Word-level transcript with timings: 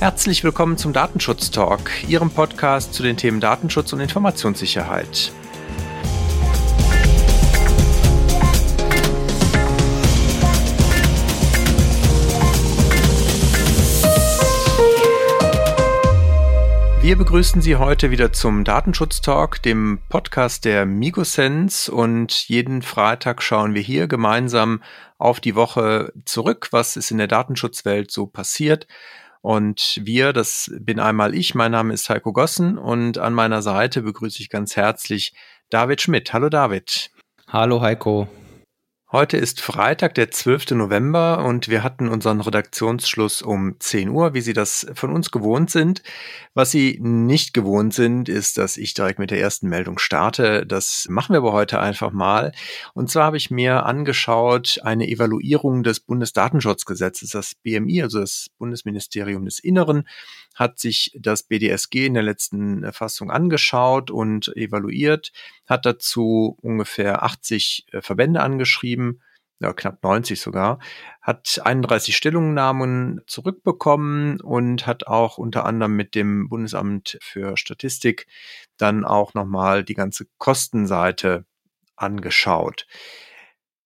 Herzlich 0.00 0.42
willkommen 0.44 0.78
zum 0.78 0.94
Datenschutz 0.94 1.50
Talk, 1.50 1.90
Ihrem 2.08 2.30
Podcast 2.30 2.94
zu 2.94 3.02
den 3.02 3.18
Themen 3.18 3.38
Datenschutz 3.38 3.92
und 3.92 4.00
Informationssicherheit. 4.00 5.30
Wir 17.02 17.18
begrüßen 17.18 17.60
Sie 17.60 17.76
heute 17.76 18.10
wieder 18.10 18.32
zum 18.32 18.64
Datenschutz 18.64 19.20
Talk, 19.20 19.60
dem 19.62 19.98
Podcast 20.08 20.64
der 20.64 20.86
Migosense 20.86 21.92
und 21.92 22.48
jeden 22.48 22.80
Freitag 22.80 23.42
schauen 23.42 23.74
wir 23.74 23.82
hier 23.82 24.08
gemeinsam 24.08 24.82
auf 25.18 25.40
die 25.40 25.54
Woche 25.54 26.14
zurück, 26.24 26.68
was 26.70 26.96
ist 26.96 27.10
in 27.10 27.18
der 27.18 27.28
Datenschutzwelt 27.28 28.10
so 28.10 28.26
passiert. 28.26 28.86
Und 29.42 30.00
wir, 30.02 30.32
das 30.32 30.70
bin 30.80 31.00
einmal 31.00 31.34
ich, 31.34 31.54
mein 31.54 31.72
Name 31.72 31.94
ist 31.94 32.10
Heiko 32.10 32.32
Gossen 32.32 32.76
und 32.76 33.18
an 33.18 33.32
meiner 33.32 33.62
Seite 33.62 34.02
begrüße 34.02 34.42
ich 34.42 34.50
ganz 34.50 34.76
herzlich 34.76 35.32
David 35.70 36.02
Schmidt. 36.02 36.32
Hallo 36.32 36.50
David. 36.50 37.10
Hallo 37.48 37.80
Heiko. 37.80 38.28
Heute 39.12 39.38
ist 39.38 39.60
Freitag, 39.60 40.14
der 40.14 40.30
12. 40.30 40.70
November 40.70 41.44
und 41.44 41.66
wir 41.66 41.82
hatten 41.82 42.06
unseren 42.06 42.40
Redaktionsschluss 42.40 43.42
um 43.42 43.74
10 43.80 44.08
Uhr, 44.08 44.34
wie 44.34 44.40
Sie 44.40 44.52
das 44.52 44.86
von 44.94 45.10
uns 45.10 45.32
gewohnt 45.32 45.68
sind. 45.68 46.04
Was 46.54 46.70
Sie 46.70 46.96
nicht 47.02 47.52
gewohnt 47.52 47.92
sind, 47.92 48.28
ist, 48.28 48.56
dass 48.56 48.76
ich 48.76 48.94
direkt 48.94 49.18
mit 49.18 49.32
der 49.32 49.40
ersten 49.40 49.68
Meldung 49.68 49.98
starte. 49.98 50.64
Das 50.64 51.06
machen 51.08 51.32
wir 51.32 51.38
aber 51.38 51.52
heute 51.52 51.80
einfach 51.80 52.12
mal. 52.12 52.52
Und 52.94 53.10
zwar 53.10 53.24
habe 53.24 53.36
ich 53.36 53.50
mir 53.50 53.84
angeschaut 53.84 54.78
eine 54.84 55.08
Evaluierung 55.08 55.82
des 55.82 55.98
Bundesdatenschutzgesetzes, 55.98 57.30
das 57.30 57.56
BMI, 57.56 58.04
also 58.04 58.20
das 58.20 58.46
Bundesministerium 58.58 59.44
des 59.44 59.58
Inneren, 59.58 60.04
hat 60.54 60.78
sich 60.78 61.16
das 61.18 61.42
BDSG 61.42 62.06
in 62.06 62.14
der 62.14 62.22
letzten 62.22 62.92
Fassung 62.92 63.30
angeschaut 63.30 64.10
und 64.10 64.54
evaluiert, 64.56 65.32
hat 65.66 65.86
dazu 65.86 66.56
ungefähr 66.60 67.22
80 67.22 67.86
äh, 67.92 68.00
Verbände 68.00 68.40
angeschrieben, 68.40 69.22
ja, 69.60 69.74
knapp 69.74 70.02
90 70.02 70.40
sogar, 70.40 70.78
hat 71.20 71.60
31 71.62 72.16
Stellungnahmen 72.16 73.20
zurückbekommen 73.26 74.40
und 74.40 74.86
hat 74.86 75.06
auch 75.06 75.36
unter 75.36 75.66
anderem 75.66 75.96
mit 75.96 76.14
dem 76.14 76.48
Bundesamt 76.48 77.18
für 77.20 77.56
Statistik 77.58 78.26
dann 78.78 79.04
auch 79.04 79.34
nochmal 79.34 79.84
die 79.84 79.94
ganze 79.94 80.26
Kostenseite 80.38 81.44
angeschaut. 81.94 82.86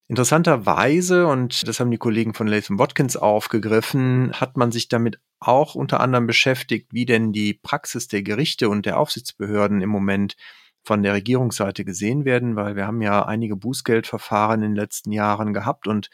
Interessanterweise, 0.06 1.26
und 1.26 1.66
das 1.66 1.80
haben 1.80 1.90
die 1.90 1.98
Kollegen 1.98 2.34
von 2.34 2.46
Latham 2.46 2.78
Watkins 2.78 3.16
aufgegriffen, 3.16 4.32
hat 4.34 4.56
man 4.56 4.70
sich 4.70 4.88
damit 4.88 5.18
auch 5.48 5.74
unter 5.74 6.00
anderem 6.00 6.26
beschäftigt, 6.26 6.88
wie 6.92 7.06
denn 7.06 7.32
die 7.32 7.54
Praxis 7.54 8.08
der 8.08 8.22
Gerichte 8.22 8.68
und 8.68 8.86
der 8.86 8.98
Aufsichtsbehörden 8.98 9.80
im 9.80 9.90
Moment 9.90 10.36
von 10.84 11.02
der 11.02 11.14
Regierungsseite 11.14 11.84
gesehen 11.84 12.24
werden, 12.24 12.56
weil 12.56 12.76
wir 12.76 12.86
haben 12.86 13.00
ja 13.00 13.24
einige 13.24 13.56
Bußgeldverfahren 13.56 14.62
in 14.62 14.70
den 14.70 14.76
letzten 14.76 15.12
Jahren 15.12 15.54
gehabt 15.54 15.86
und 15.86 16.10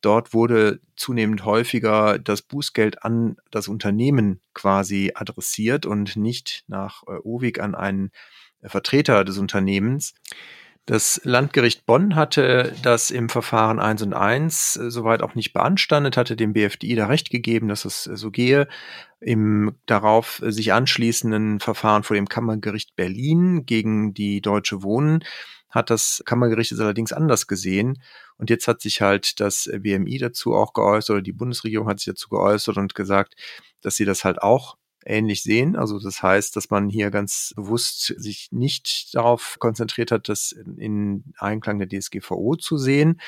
dort 0.00 0.32
wurde 0.34 0.80
zunehmend 0.96 1.44
häufiger 1.44 2.18
das 2.18 2.42
Bußgeld 2.42 3.04
an 3.04 3.36
das 3.50 3.68
Unternehmen 3.68 4.40
quasi 4.54 5.12
adressiert 5.14 5.86
und 5.86 6.16
nicht 6.16 6.64
nach 6.66 7.02
äh, 7.04 7.18
OWIG 7.22 7.60
an 7.60 7.74
einen 7.74 8.10
Vertreter 8.62 9.24
des 9.24 9.38
Unternehmens. 9.38 10.14
Das 10.90 11.20
Landgericht 11.22 11.86
Bonn 11.86 12.16
hatte 12.16 12.74
das 12.82 13.12
im 13.12 13.28
Verfahren 13.28 13.78
1 13.78 14.02
und 14.02 14.12
1 14.12 14.74
äh, 14.74 14.90
soweit 14.90 15.22
auch 15.22 15.36
nicht 15.36 15.52
beanstandet, 15.52 16.16
hatte 16.16 16.34
dem 16.34 16.52
BFDI 16.52 16.96
da 16.96 17.06
recht 17.06 17.30
gegeben, 17.30 17.68
dass 17.68 17.84
es 17.84 18.08
äh, 18.08 18.16
so 18.16 18.32
gehe. 18.32 18.66
Im 19.20 19.76
darauf 19.86 20.42
äh, 20.42 20.50
sich 20.50 20.72
anschließenden 20.72 21.60
Verfahren 21.60 22.02
vor 22.02 22.16
dem 22.16 22.28
Kammergericht 22.28 22.96
Berlin 22.96 23.66
gegen 23.66 24.14
die 24.14 24.40
Deutsche 24.40 24.82
Wohnen 24.82 25.22
hat 25.68 25.90
das 25.90 26.24
Kammergericht 26.26 26.72
es 26.72 26.80
allerdings 26.80 27.12
anders 27.12 27.46
gesehen. 27.46 28.02
Und 28.36 28.50
jetzt 28.50 28.66
hat 28.66 28.80
sich 28.80 29.00
halt 29.00 29.38
das 29.38 29.70
BMI 29.72 30.18
dazu 30.18 30.54
auch 30.54 30.72
geäußert, 30.72 31.14
oder 31.14 31.22
die 31.22 31.30
Bundesregierung 31.30 31.86
hat 31.86 32.00
sich 32.00 32.12
dazu 32.12 32.30
geäußert 32.30 32.78
und 32.78 32.96
gesagt, 32.96 33.36
dass 33.80 33.94
sie 33.94 34.04
das 34.04 34.24
halt 34.24 34.42
auch 34.42 34.76
ähnlich 35.04 35.42
sehen. 35.42 35.76
Also 35.76 35.98
das 35.98 36.22
heißt, 36.22 36.54
dass 36.56 36.70
man 36.70 36.88
hier 36.88 37.10
ganz 37.10 37.52
bewusst 37.56 38.14
sich 38.16 38.48
nicht 38.50 39.14
darauf 39.14 39.56
konzentriert 39.58 40.10
hat, 40.10 40.28
das 40.28 40.52
in 40.52 41.24
Einklang 41.38 41.78
der 41.78 41.88
DSGVO 41.88 42.56
zu 42.56 42.76
sehen, 42.76 43.20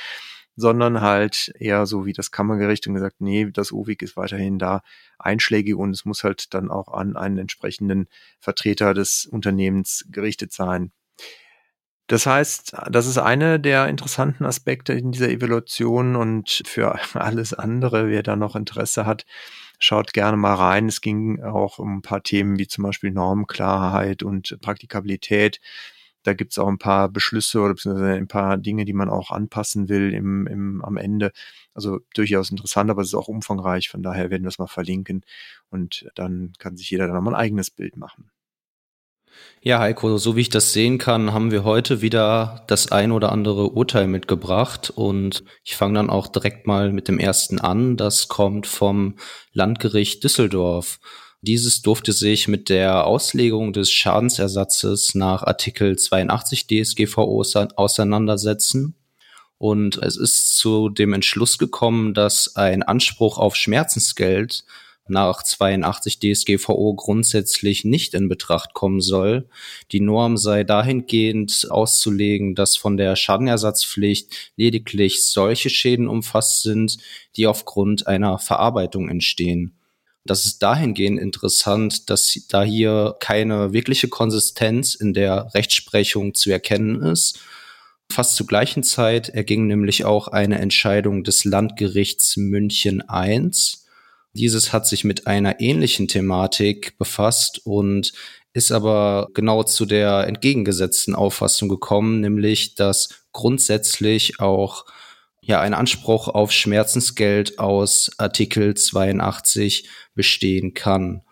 sondern 0.57 1.01
halt 1.01 1.53
eher 1.59 1.87
so 1.87 2.05
wie 2.05 2.13
das 2.13 2.31
Kammergericht 2.31 2.87
und 2.87 2.95
gesagt, 2.95 3.21
nee, 3.21 3.51
das 3.51 3.73
OWIG 3.73 4.03
ist 4.03 4.17
weiterhin 4.17 4.59
da 4.59 4.83
einschlägig 5.19 5.77
und 5.77 5.93
es 5.93 6.05
muss 6.05 6.25
halt 6.25 6.53
dann 6.55 6.71
auch 6.71 6.89
an 6.89 7.17
einen 7.17 7.39
entsprechenden 7.39 8.09
Vertreter 8.39 8.93
des 8.95 9.27
Unternehmens 9.27 10.07
gerichtet 10.11 10.53
sein. 10.53 10.93
Das 12.09 12.27
heißt, 12.27 12.77
das 12.91 13.07
ist 13.07 13.17
eine 13.17 13.59
der 13.59 13.89
interessanten 13.89 14.45
Aspekte 14.45 14.93
in 14.93 15.13
dieser 15.13 15.31
Evaluation 15.31 16.17
und 16.17 16.63
für 16.67 16.99
alles 17.15 17.55
andere, 17.55 18.09
wer 18.09 18.23
da 18.23 18.37
noch 18.37 18.55
Interesse 18.57 19.07
hat, 19.07 19.25
schaut 19.83 20.13
gerne 20.13 20.37
mal 20.37 20.55
rein. 20.55 20.89
Es 20.89 21.01
ging 21.01 21.43
auch 21.43 21.79
um 21.79 21.97
ein 21.99 22.03
paar 22.03 22.23
Themen 22.23 22.59
wie 22.59 22.69
zum 22.69 22.85
Beispiel 22.85 23.11
Normklarheit 23.11 24.23
und 24.23 24.57
Praktikabilität. 24.61 25.61
Da 26.23 26.35
gibt 26.35 26.53
es 26.53 26.59
auch 26.59 26.69
ein 26.69 26.79
paar 26.79 27.09
Beschlüsse 27.09 27.61
oder 27.61 27.75
beziehungsweise 27.75 28.13
ein 28.15 28.29
paar 28.29 28.57
Dinge, 28.57 28.85
die 28.85 28.93
man 28.93 29.11
auch 29.11 29.33
anpassen 29.33 29.89
will 29.89 30.15
im, 30.15 30.47
im, 30.47 30.85
am 30.85 30.97
Ende. 30.97 31.33
Also 31.75 31.99
durchaus 32.15 32.51
interessant, 32.51 32.91
aber 32.91 33.03
es 33.03 33.09
ist 33.09 33.15
auch 33.15 33.29
umfangreich. 33.29 33.89
Von 33.89 34.03
daher 34.05 34.31
werden 34.31 34.45
wir 34.45 34.49
es 34.49 34.59
mal 34.61 34.69
verlinken 34.69 35.25
und 35.71 36.09
dann 36.15 36.53
kann 36.59 36.77
sich 36.77 36.91
jeder 36.91 37.09
dann 37.09 37.25
mal 37.25 37.35
ein 37.35 37.41
eigenes 37.41 37.71
Bild 37.71 37.97
machen. 37.97 38.31
Ja, 39.65 39.79
Heiko, 39.79 40.19
so 40.19 40.35
wie 40.35 40.41
ich 40.41 40.49
das 40.49 40.73
sehen 40.73 40.99
kann, 40.99 41.33
haben 41.33 41.53
wir 41.53 41.63
heute 41.63 42.03
wieder 42.03 42.65
das 42.67 42.91
ein 42.91 43.13
oder 43.13 43.31
andere 43.31 43.71
Urteil 43.71 44.09
mitgebracht 44.09 44.91
und 44.91 45.45
ich 45.63 45.77
fange 45.77 45.95
dann 45.95 46.11
auch 46.11 46.27
direkt 46.27 46.67
mal 46.67 46.93
mit 46.93 47.07
dem 47.07 47.21
ersten 47.21 47.61
an. 47.61 47.97
Das 47.97 48.27
kommt 48.27 48.67
vom 48.67 49.15
Landgericht 49.53 50.25
Düsseldorf. 50.25 50.99
Dieses 51.43 51.83
durfte 51.83 52.13
sich 52.13 52.49
mit 52.49 52.69
der 52.69 53.07
Auslegung 53.07 53.73
des 53.73 53.91
Schadensersatzes 53.91 55.15
nach 55.15 55.43
Artikel 55.43 55.97
82 55.97 56.67
DSGVO 56.67 57.45
auseinandersetzen. 57.77 58.97
Und 59.59 59.97
es 59.99 60.17
ist 60.17 60.57
zu 60.57 60.89
dem 60.89 61.13
Entschluss 61.13 61.57
gekommen, 61.57 62.15
dass 62.15 62.57
ein 62.57 62.83
Anspruch 62.83 63.39
auf 63.39 63.55
Schmerzensgeld 63.55 64.65
nach 65.09 65.43
82 65.43 66.21
DSGVO 66.21 66.95
grundsätzlich 66.95 67.85
nicht 67.85 68.15
in 68.15 68.29
Betracht 68.29 68.73
kommen 68.75 69.01
soll. 69.01 69.49
Die 69.91 70.01
Norm 70.01 70.37
sei 70.37 70.65
dahingehend 70.65 71.67
auszulegen, 71.71 72.55
dass 72.55 72.77
von 72.77 72.97
der 72.97 73.17
Schadenersatzpflicht 73.17 74.53
lediglich 74.57 75.25
solche 75.25 75.71
Schäden 75.71 76.09
umfasst 76.09 76.63
sind, 76.63 76.99
die 77.37 77.47
aufgrund 77.47 78.07
einer 78.07 78.39
Verarbeitung 78.39 79.09
entstehen. 79.09 79.77
Das 80.25 80.47
ist 80.47 80.63
dahingehend 80.63 81.19
interessant, 81.19 82.09
dass 82.09 82.39
da 82.49 82.63
hier 82.63 83.17
keine 83.19 83.73
wirkliche 83.73 84.09
Konsistenz 84.09 84.95
in 84.95 85.15
der 85.15 85.53
Rechtsprechung 85.53 86.35
zu 86.35 86.51
erkennen 86.51 87.03
ist. 87.03 87.41
Fast 88.13 88.37
zur 88.37 88.47
gleichen 88.47 88.85
Zeit 88.85 89.31
erging 89.31 89.67
nämlich 89.67 90.05
auch 90.05 90.29
eine 90.29 90.59
Entscheidung 90.59 91.25
des 91.25 91.45
Landgerichts 91.45 92.37
München 92.37 93.03
I 93.11 93.51
dieses 94.35 94.73
hat 94.73 94.87
sich 94.87 95.05
mit 95.05 95.27
einer 95.27 95.61
ähnlichen 95.61 96.09
Thematik 96.09 96.97
befasst 96.99 97.61
und 97.65 98.13
ist 98.55 98.73
aber 98.73 99.29
genau 99.35 99.63
zu 99.63 99.87
der 99.87 100.27
entgegengesetzten 100.27 101.15
Auffassung 101.15 101.69
gekommen, 101.69 102.21
nämlich 102.21 102.75
dass 102.75 103.25
grundsätzlich 103.33 104.41
auch 104.41 104.85
ja 105.41 105.61
ein 105.61 105.75
Anspruch 105.75 106.29
auf 106.29 106.53
Schmerzensgeld 106.53 107.59
aus 107.59 108.11
Artikel 108.19 108.75
82 108.75 109.89
bestehen 110.15 110.75
kann. 110.75 111.23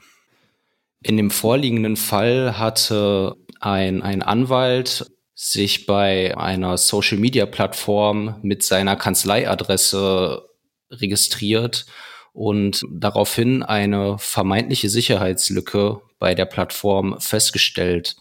In 1.02 1.16
dem 1.16 1.30
vorliegenden 1.30 1.96
Fall 1.96 2.58
hatte 2.58 3.36
ein, 3.60 4.02
ein 4.02 4.22
Anwalt 4.22 5.10
sich 5.34 5.86
bei 5.86 6.36
einer 6.36 6.76
Social 6.76 7.16
Media 7.18 7.46
Plattform 7.46 8.38
mit 8.42 8.62
seiner 8.62 8.96
Kanzleiadresse 8.96 10.46
registriert 10.90 11.86
und 12.32 12.82
daraufhin 12.90 13.62
eine 13.62 14.18
vermeintliche 14.18 14.88
Sicherheitslücke 14.88 16.00
bei 16.18 16.34
der 16.34 16.44
Plattform 16.44 17.18
festgestellt. 17.20 18.16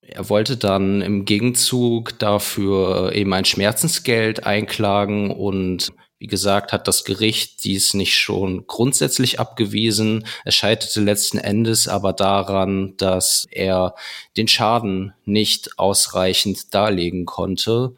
Er 0.00 0.28
wollte 0.28 0.56
dann 0.56 1.00
im 1.00 1.24
Gegenzug 1.24 2.18
dafür 2.18 3.12
eben 3.14 3.32
ein 3.32 3.44
Schmerzensgeld 3.46 4.44
einklagen 4.44 5.30
und 5.30 5.92
wie 6.18 6.26
gesagt, 6.26 6.72
hat 6.72 6.88
das 6.88 7.04
Gericht 7.04 7.64
dies 7.64 7.92
nicht 7.92 8.18
schon 8.18 8.66
grundsätzlich 8.66 9.40
abgewiesen. 9.40 10.26
Es 10.44 10.54
scheiterte 10.54 11.00
letzten 11.00 11.38
Endes 11.38 11.88
aber 11.88 12.12
daran, 12.12 12.96
dass 12.96 13.46
er 13.50 13.94
den 14.36 14.48
Schaden 14.48 15.12
nicht 15.24 15.78
ausreichend 15.78 16.72
darlegen 16.72 17.26
konnte. 17.26 17.94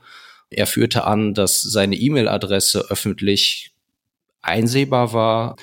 Er 0.51 0.67
führte 0.67 1.05
an, 1.05 1.35
dass 1.35 1.61
seine 1.61 1.97
E-Mail-Adresse 1.97 2.87
öffentlich 2.89 3.73
einsehbar 4.47 5.13
war. 5.13 5.57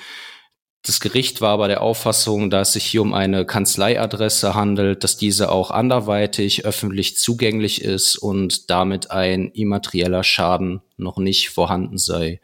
Das 0.86 1.00
Gericht 1.00 1.40
war 1.40 1.52
aber 1.52 1.68
der 1.68 1.80
Auffassung, 1.80 2.50
dass 2.50 2.68
es 2.68 2.74
sich 2.74 2.84
hier 2.84 3.00
um 3.00 3.14
eine 3.14 3.46
Kanzleiadresse 3.46 4.54
handelt, 4.54 5.02
dass 5.02 5.16
diese 5.16 5.50
auch 5.50 5.70
anderweitig 5.70 6.66
öffentlich 6.66 7.16
zugänglich 7.16 7.82
ist 7.82 8.16
und 8.16 8.68
damit 8.68 9.10
ein 9.10 9.50
immaterieller 9.50 10.22
Schaden 10.22 10.82
noch 10.98 11.16
nicht 11.16 11.48
vorhanden 11.48 11.96
sei. 11.96 12.42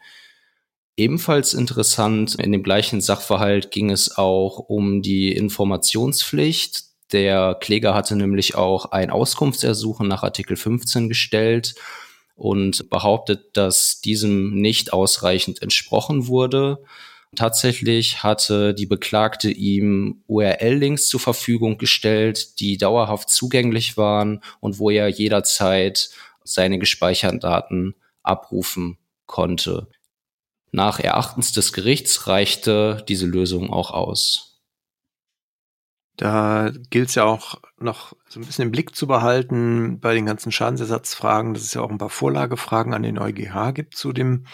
Ebenfalls 0.97 1.53
interessant, 1.53 2.35
in 2.35 2.51
dem 2.51 2.63
gleichen 2.63 2.99
Sachverhalt 2.99 3.69
ging 3.69 3.91
es 3.91 4.17
auch 4.17 4.57
um 4.57 5.03
die 5.03 5.31
Informationspflicht. 5.31 6.83
Der 7.11 7.57
Kläger 7.59 7.93
hatte 7.93 8.15
nämlich 8.15 8.55
auch 8.55 8.85
ein 8.85 9.11
Auskunftsersuchen 9.11 10.07
nach 10.07 10.23
Artikel 10.23 10.57
15 10.57 11.09
gestellt 11.09 11.75
und 12.35 12.89
behauptet, 12.89 13.55
dass 13.57 14.01
diesem 14.01 14.55
nicht 14.55 14.93
ausreichend 14.93 15.61
entsprochen 15.61 16.27
wurde. 16.27 16.83
Tatsächlich 17.35 18.23
hatte 18.23 18.73
die 18.73 18.85
Beklagte 18.85 19.49
ihm 19.49 20.23
URL-Links 20.27 21.07
zur 21.07 21.19
Verfügung 21.19 21.77
gestellt, 21.77 22.59
die 22.59 22.77
dauerhaft 22.77 23.29
zugänglich 23.29 23.95
waren 23.95 24.41
und 24.59 24.79
wo 24.79 24.89
er 24.89 25.07
jederzeit 25.07 26.09
seine 26.43 26.77
gespeicherten 26.77 27.39
Daten 27.39 27.95
abrufen 28.23 28.97
konnte. 29.27 29.87
Nach 30.71 30.99
Erachtens 30.99 31.53
des 31.53 31.73
Gerichts 31.73 32.27
reichte 32.27 33.03
diese 33.07 33.25
Lösung 33.25 33.69
auch 33.69 33.91
aus. 33.91 34.50
Da 36.21 36.71
gilt 36.91 37.09
es 37.09 37.15
ja 37.15 37.23
auch 37.23 37.59
noch 37.79 38.13
so 38.29 38.39
ein 38.39 38.45
bisschen 38.45 38.65
im 38.65 38.71
Blick 38.71 38.95
zu 38.95 39.07
behalten 39.07 39.99
bei 39.99 40.13
den 40.13 40.27
ganzen 40.27 40.51
Schadensersatzfragen, 40.51 41.55
dass 41.55 41.63
es 41.63 41.73
ja 41.73 41.81
auch 41.81 41.89
ein 41.89 41.97
paar 41.97 42.11
Vorlagefragen 42.11 42.93
an 42.93 43.01
den 43.01 43.17
EuGH 43.17 43.73
gibt 43.73 43.95
zu 43.95 44.13
dem 44.13 44.45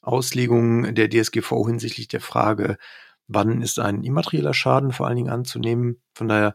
Auslegungen 0.00 0.94
der 0.94 1.10
DSGVO 1.10 1.66
hinsichtlich 1.66 2.06
der 2.06 2.20
Frage, 2.20 2.78
wann 3.26 3.62
ist 3.62 3.80
ein 3.80 4.04
immaterieller 4.04 4.54
Schaden 4.54 4.92
vor 4.92 5.08
allen 5.08 5.16
Dingen 5.16 5.32
anzunehmen. 5.32 6.00
Von 6.14 6.28
daher 6.28 6.54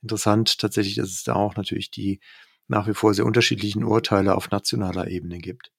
interessant 0.00 0.60
tatsächlich, 0.60 0.94
dass 0.94 1.08
es 1.08 1.24
da 1.24 1.32
auch 1.32 1.56
natürlich 1.56 1.90
die 1.90 2.20
nach 2.68 2.86
wie 2.86 2.94
vor 2.94 3.14
sehr 3.14 3.26
unterschiedlichen 3.26 3.82
Urteile 3.82 4.36
auf 4.36 4.48
nationaler 4.48 5.08
Ebene 5.08 5.38
gibt. 5.38 5.73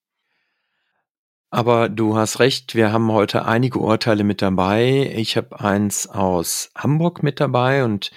Aber 1.56 1.88
du 1.88 2.18
hast 2.18 2.40
recht, 2.40 2.76
wir 2.76 2.92
haben 2.92 3.10
heute 3.14 3.46
einige 3.46 3.80
Urteile 3.80 4.26
mit 4.26 4.42
dabei. 4.42 5.10
Ich 5.16 5.38
habe 5.38 5.58
eins 5.58 6.06
aus 6.06 6.70
Hamburg 6.76 7.24
mit 7.24 7.40
dabei 7.40 7.86
und 7.86 8.12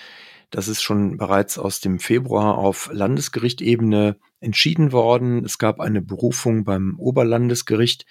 das 0.51 0.67
ist 0.67 0.83
schon 0.83 1.19
bereits 1.19 1.57
aus 1.57 1.79
dem 1.79 2.01
Februar 2.01 2.59
auf 2.59 2.91
Landesgerichtebene 2.93 4.17
entschieden 4.41 4.91
worden. 4.91 5.45
Es 5.45 5.59
gab 5.59 5.79
eine 5.79 6.03
Berufung 6.03 6.65
beim 6.65 6.99
Oberlandesgericht 6.99 8.07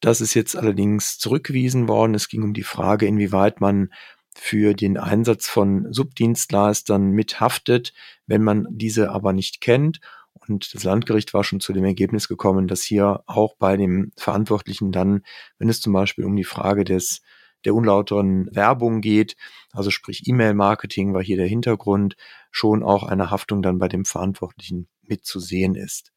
das 0.00 0.20
ist 0.20 0.34
jetzt 0.34 0.56
allerdings 0.56 1.18
zurückgewiesen 1.18 1.88
worden. 1.88 2.14
Es 2.14 2.28
ging 2.28 2.42
um 2.42 2.54
die 2.54 2.62
Frage, 2.62 3.06
inwieweit 3.06 3.60
man 3.60 3.92
für 4.34 4.74
den 4.74 4.96
Einsatz 4.96 5.48
von 5.48 5.92
Subdienstleistern 5.92 7.10
mithaftet, 7.10 7.92
wenn 8.26 8.42
man 8.42 8.66
diese 8.70 9.10
aber 9.10 9.32
nicht 9.32 9.60
kennt. 9.60 10.00
Und 10.34 10.74
das 10.74 10.84
Landgericht 10.84 11.34
war 11.34 11.44
schon 11.44 11.60
zu 11.60 11.72
dem 11.72 11.84
Ergebnis 11.84 12.28
gekommen, 12.28 12.68
dass 12.68 12.82
hier 12.82 13.22
auch 13.26 13.54
bei 13.58 13.76
dem 13.76 14.12
Verantwortlichen 14.16 14.92
dann, 14.92 15.22
wenn 15.58 15.68
es 15.68 15.80
zum 15.80 15.92
Beispiel 15.92 16.24
um 16.24 16.36
die 16.36 16.44
Frage 16.44 16.84
des 16.84 17.20
der 17.64 17.74
unlauteren 17.74 18.48
Werbung 18.54 19.00
geht, 19.00 19.36
also 19.72 19.90
sprich 19.90 20.28
E-Mail-Marketing 20.28 21.12
war 21.12 21.22
hier 21.22 21.36
der 21.36 21.48
Hintergrund, 21.48 22.16
schon 22.50 22.82
auch 22.82 23.02
eine 23.02 23.30
Haftung 23.30 23.62
dann 23.62 23.78
bei 23.78 23.88
dem 23.88 24.04
Verantwortlichen 24.04 24.88
mitzusehen 25.02 25.74
ist. 25.74 26.12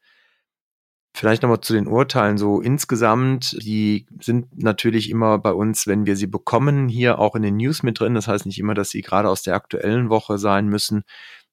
Vielleicht 1.14 1.42
nochmal 1.42 1.60
zu 1.60 1.74
den 1.74 1.88
Urteilen 1.88 2.38
so 2.38 2.62
insgesamt. 2.62 3.62
Die 3.62 4.06
sind 4.20 4.62
natürlich 4.62 5.10
immer 5.10 5.38
bei 5.38 5.52
uns, 5.52 5.86
wenn 5.86 6.06
wir 6.06 6.16
sie 6.16 6.26
bekommen, 6.26 6.88
hier 6.88 7.18
auch 7.18 7.34
in 7.34 7.42
den 7.42 7.56
News 7.56 7.82
mit 7.82 8.00
drin. 8.00 8.14
Das 8.14 8.28
heißt 8.28 8.46
nicht 8.46 8.58
immer, 8.58 8.72
dass 8.72 8.88
sie 8.88 9.02
gerade 9.02 9.28
aus 9.28 9.42
der 9.42 9.54
aktuellen 9.54 10.08
Woche 10.08 10.38
sein 10.38 10.68
müssen. 10.68 11.02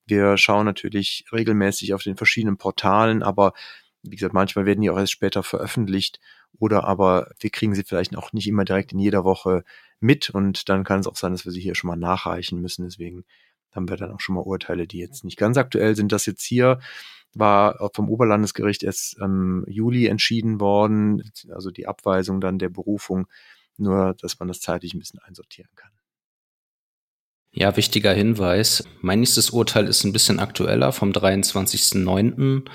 Wir 0.09 0.38
schauen 0.38 0.65
natürlich 0.65 1.25
regelmäßig 1.31 1.94
auf 1.94 2.03
den 2.03 2.17
verschiedenen 2.17 2.57
Portalen, 2.57 3.23
aber 3.23 3.53
wie 4.01 4.15
gesagt, 4.15 4.33
manchmal 4.33 4.65
werden 4.65 4.81
die 4.81 4.89
auch 4.89 4.97
erst 4.97 5.11
später 5.11 5.44
veröffentlicht 5.44 6.19
oder 6.57 6.85
aber 6.85 7.31
wir 7.39 7.50
kriegen 7.50 7.75
sie 7.75 7.83
vielleicht 7.83 8.15
auch 8.15 8.33
nicht 8.33 8.47
immer 8.47 8.65
direkt 8.65 8.94
in 8.94 9.00
jeder 9.00 9.23
Woche 9.23 9.63
mit 10.00 10.29
und 10.29 10.69
dann 10.69 10.83
kann 10.83 11.01
es 11.01 11.07
auch 11.07 11.15
sein, 11.15 11.33
dass 11.33 11.45
wir 11.45 11.51
sie 11.51 11.61
hier 11.61 11.75
schon 11.75 11.89
mal 11.89 11.97
nachreichen 11.97 12.61
müssen. 12.61 12.85
Deswegen 12.85 13.25
haben 13.71 13.89
wir 13.89 13.97
dann 13.97 14.11
auch 14.11 14.19
schon 14.19 14.35
mal 14.35 14.41
Urteile, 14.41 14.88
die 14.88 15.00
jetzt 15.00 15.23
nicht 15.23 15.38
ganz 15.38 15.57
aktuell 15.57 15.95
sind. 15.95 16.11
Das 16.11 16.25
jetzt 16.25 16.44
hier 16.44 16.79
war 17.33 17.91
vom 17.94 18.09
Oberlandesgericht 18.09 18.83
erst 18.83 19.19
im 19.19 19.63
Juli 19.67 20.07
entschieden 20.07 20.59
worden, 20.59 21.31
also 21.50 21.69
die 21.69 21.85
Abweisung 21.88 22.41
dann 22.41 22.57
der 22.57 22.69
Berufung, 22.69 23.27
nur 23.77 24.15
dass 24.15 24.39
man 24.39 24.47
das 24.47 24.61
zeitlich 24.61 24.94
ein 24.94 25.00
bisschen 25.00 25.19
einsortieren 25.19 25.69
kann. 25.75 25.91
Ja, 27.51 27.75
wichtiger 27.75 28.13
Hinweis. 28.13 28.84
Mein 29.01 29.22
nächstes 29.22 29.50
Urteil 29.50 29.88
ist 29.88 30.04
ein 30.04 30.13
bisschen 30.13 30.40
aktueller, 30.40 30.92
vom 30.92 31.12
23.09. 31.12 32.66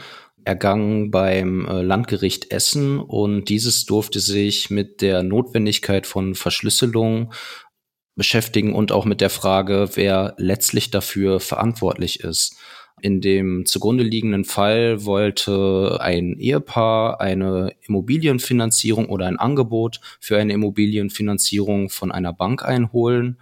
ergangen 0.44 1.11
beim 1.12 1.67
äh, 1.67 1.81
Landgericht 1.81 2.50
Essen 2.50 2.99
und 2.99 3.49
dieses 3.49 3.87
durfte 3.87 4.19
sich 4.19 4.71
mit 4.71 5.00
der 5.00 5.23
Notwendigkeit 5.23 6.06
von 6.06 6.35
Verschlüsselung 6.35 7.32
beschäftigen 8.17 8.75
und 8.75 8.91
auch 8.91 9.05
mit 9.05 9.21
der 9.21 9.31
Frage, 9.31 9.91
wer 9.94 10.35
letztlich 10.38 10.91
dafür 10.91 11.41
verantwortlich 11.41 12.20
ist. 12.20 12.56
In 13.00 13.20
dem 13.20 13.67
zugrunde 13.67 14.05
liegenden 14.05 14.44
Fall 14.44 15.05
wollte 15.05 15.99
ein 16.00 16.38
Ehepaar 16.38 17.20
eine 17.20 17.73
Immobilienfinanzierung 17.87 19.09
oder 19.09 19.27
ein 19.27 19.38
Angebot 19.38 20.00
für 20.20 20.37
eine 20.38 20.53
Immobilienfinanzierung 20.53 21.91
von 21.91 22.11
einer 22.11 22.32
Bank 22.32 22.65
einholen 22.65 23.38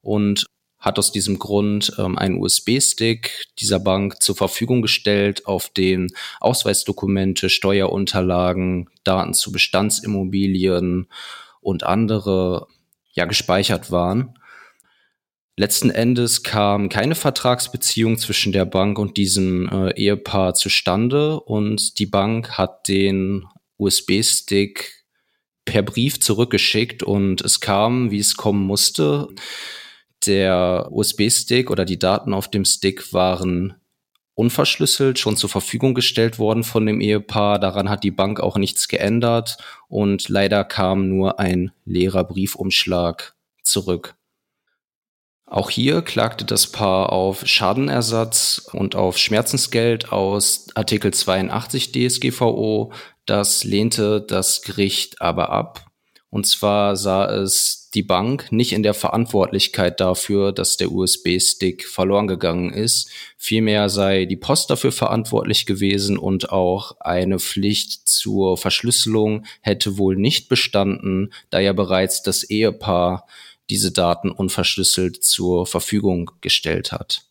und 0.00 0.46
hat 0.84 0.98
aus 0.98 1.12
diesem 1.12 1.38
Grund 1.38 1.92
ähm, 1.98 2.18
einen 2.18 2.40
USB-Stick 2.40 3.46
dieser 3.58 3.80
Bank 3.80 4.22
zur 4.22 4.36
Verfügung 4.36 4.82
gestellt, 4.82 5.46
auf 5.46 5.70
den 5.70 6.12
Ausweisdokumente, 6.40 7.48
Steuerunterlagen, 7.48 8.90
Daten 9.02 9.32
zu 9.32 9.50
Bestandsimmobilien 9.50 11.08
und 11.60 11.84
andere 11.84 12.66
ja 13.12 13.24
gespeichert 13.24 13.90
waren. 13.90 14.38
Letzten 15.56 15.88
Endes 15.88 16.42
kam 16.42 16.88
keine 16.88 17.14
Vertragsbeziehung 17.14 18.18
zwischen 18.18 18.52
der 18.52 18.64
Bank 18.66 18.98
und 18.98 19.16
diesem 19.16 19.68
äh, 19.68 19.94
Ehepaar 19.94 20.54
zustande 20.54 21.40
und 21.40 21.98
die 21.98 22.06
Bank 22.06 22.58
hat 22.58 22.88
den 22.88 23.46
USB-Stick 23.78 25.04
per 25.64 25.82
Brief 25.82 26.20
zurückgeschickt 26.20 27.02
und 27.02 27.40
es 27.40 27.60
kam, 27.60 28.10
wie 28.10 28.18
es 28.18 28.36
kommen 28.36 28.66
musste. 28.66 29.28
Der 30.26 30.88
USB-Stick 30.90 31.70
oder 31.70 31.84
die 31.84 31.98
Daten 31.98 32.32
auf 32.32 32.48
dem 32.48 32.64
Stick 32.64 33.12
waren 33.12 33.74
unverschlüsselt 34.34 35.18
schon 35.18 35.36
zur 35.36 35.48
Verfügung 35.48 35.94
gestellt 35.94 36.38
worden 36.38 36.64
von 36.64 36.86
dem 36.86 37.00
Ehepaar. 37.00 37.58
Daran 37.58 37.88
hat 37.88 38.04
die 38.04 38.10
Bank 38.10 38.40
auch 38.40 38.56
nichts 38.56 38.88
geändert 38.88 39.58
und 39.88 40.28
leider 40.28 40.64
kam 40.64 41.08
nur 41.08 41.38
ein 41.38 41.72
leerer 41.84 42.24
Briefumschlag 42.24 43.34
zurück. 43.62 44.16
Auch 45.46 45.70
hier 45.70 46.02
klagte 46.02 46.44
das 46.44 46.66
Paar 46.72 47.12
auf 47.12 47.46
Schadenersatz 47.46 48.68
und 48.72 48.96
auf 48.96 49.18
Schmerzensgeld 49.18 50.10
aus 50.10 50.66
Artikel 50.74 51.12
82 51.12 51.92
DSGVO. 51.92 52.92
Das 53.26 53.62
lehnte 53.62 54.20
das 54.20 54.62
Gericht 54.62 55.20
aber 55.20 55.50
ab. 55.50 55.86
Und 56.34 56.48
zwar 56.48 56.96
sah 56.96 57.26
es 57.26 57.90
die 57.94 58.02
Bank 58.02 58.50
nicht 58.50 58.72
in 58.72 58.82
der 58.82 58.92
Verantwortlichkeit 58.92 60.00
dafür, 60.00 60.50
dass 60.50 60.76
der 60.76 60.90
USB-Stick 60.90 61.86
verloren 61.86 62.26
gegangen 62.26 62.72
ist. 62.72 63.08
Vielmehr 63.36 63.88
sei 63.88 64.24
die 64.24 64.34
Post 64.34 64.68
dafür 64.68 64.90
verantwortlich 64.90 65.64
gewesen 65.64 66.18
und 66.18 66.50
auch 66.50 66.96
eine 66.98 67.38
Pflicht 67.38 68.08
zur 68.08 68.58
Verschlüsselung 68.58 69.46
hätte 69.60 69.96
wohl 69.96 70.16
nicht 70.16 70.48
bestanden, 70.48 71.32
da 71.50 71.60
ja 71.60 71.72
bereits 71.72 72.24
das 72.24 72.42
Ehepaar 72.42 73.28
diese 73.70 73.92
Daten 73.92 74.32
unverschlüsselt 74.32 75.22
zur 75.22 75.66
Verfügung 75.66 76.32
gestellt 76.40 76.90
hat. 76.90 77.22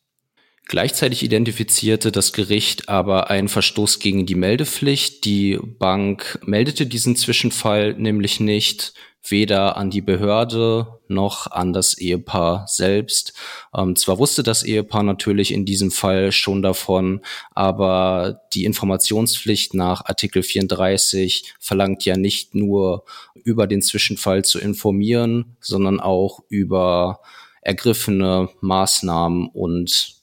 Gleichzeitig 0.74 1.22
identifizierte 1.22 2.12
das 2.12 2.34
Gericht 2.34 2.90
aber 2.90 3.30
einen 3.30 3.48
Verstoß 3.48 4.00
gegen 4.00 4.26
die 4.26 4.34
Meldepflicht. 4.34 5.24
Die 5.24 5.60
Bank 5.62 6.40
meldete 6.48 6.88
diesen 6.88 7.16
Zwischenfall 7.16 7.94
nämlich 7.94 8.40
nicht, 8.40 8.96
weder 9.22 9.78
an 9.78 9.92
die 9.92 10.02
Behörde 10.02 11.00
noch 11.08 11.46
an 11.52 11.74
das 11.74 11.96
Ehepaar 12.00 12.66
selbst. 12.68 13.34
Ähm, 13.78 13.96
zwar 13.96 14.18
wusste 14.18 14.42
das 14.42 14.64
Ehepaar 14.64 15.04
natürlich 15.04 15.54
in 15.54 15.64
diesem 15.66 15.92
Fall 15.92 16.32
schon 16.32 16.64
davon, 16.64 17.22
aber 17.52 18.42
die 18.56 18.66
Informationspflicht 18.66 19.76
nach 19.76 20.04
Artikel 20.06 20.42
34 20.42 21.54
verlangt 21.60 22.04
ja 22.04 22.18
nicht 22.18 22.56
nur 22.56 23.06
über 23.44 23.68
den 23.68 23.84
Zwischenfall 23.84 24.44
zu 24.44 24.58
informieren, 24.58 25.56
sondern 25.60 26.00
auch 26.00 26.40
über 26.50 27.20
ergriffene 27.62 28.50
Maßnahmen 28.62 29.50
und 29.50 30.23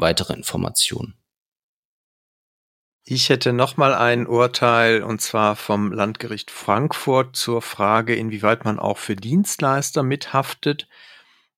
weitere 0.00 0.34
Informationen. 0.34 1.14
Ich 3.04 3.28
hätte 3.28 3.52
noch 3.52 3.76
mal 3.76 3.94
ein 3.94 4.26
Urteil 4.26 5.02
und 5.02 5.20
zwar 5.20 5.56
vom 5.56 5.90
Landgericht 5.90 6.50
Frankfurt 6.50 7.34
zur 7.34 7.62
Frage, 7.62 8.14
inwieweit 8.14 8.64
man 8.64 8.78
auch 8.78 8.98
für 8.98 9.16
Dienstleister 9.16 10.02
mithaftet. 10.02 10.86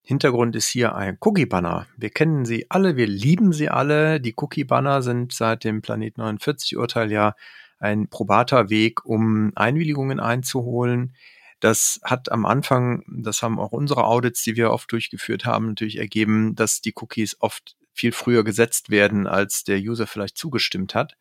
Hintergrund 0.02 0.56
ist 0.56 0.68
hier 0.68 0.94
ein 0.94 1.18
Cookie-Banner. 1.20 1.86
Wir 1.96 2.10
kennen 2.10 2.44
sie 2.44 2.70
alle, 2.70 2.96
wir 2.96 3.06
lieben 3.06 3.52
sie 3.52 3.68
alle. 3.68 4.20
Die 4.20 4.34
Cookie-Banner 4.36 5.02
sind 5.02 5.32
seit 5.32 5.64
dem 5.64 5.82
Planet 5.82 6.16
49 6.16 6.76
Urteil 6.76 7.12
ja 7.12 7.34
ein 7.78 8.08
probater 8.08 8.70
Weg, 8.70 9.04
um 9.04 9.52
Einwilligungen 9.54 10.20
einzuholen. 10.20 11.14
Das 11.60 12.00
hat 12.02 12.32
am 12.32 12.46
Anfang, 12.46 13.04
das 13.06 13.42
haben 13.42 13.60
auch 13.60 13.72
unsere 13.72 14.04
Audits, 14.04 14.42
die 14.42 14.56
wir 14.56 14.70
oft 14.70 14.90
durchgeführt 14.90 15.44
haben, 15.44 15.66
natürlich 15.66 15.98
ergeben, 15.98 16.54
dass 16.54 16.80
die 16.80 16.94
Cookies 16.96 17.36
oft 17.40 17.76
viel 17.92 18.12
früher 18.12 18.44
gesetzt 18.44 18.90
werden, 18.90 19.26
als 19.26 19.64
der 19.64 19.78
User 19.78 20.06
vielleicht 20.06 20.36
zugestimmt 20.36 20.94
hat. 20.94 21.16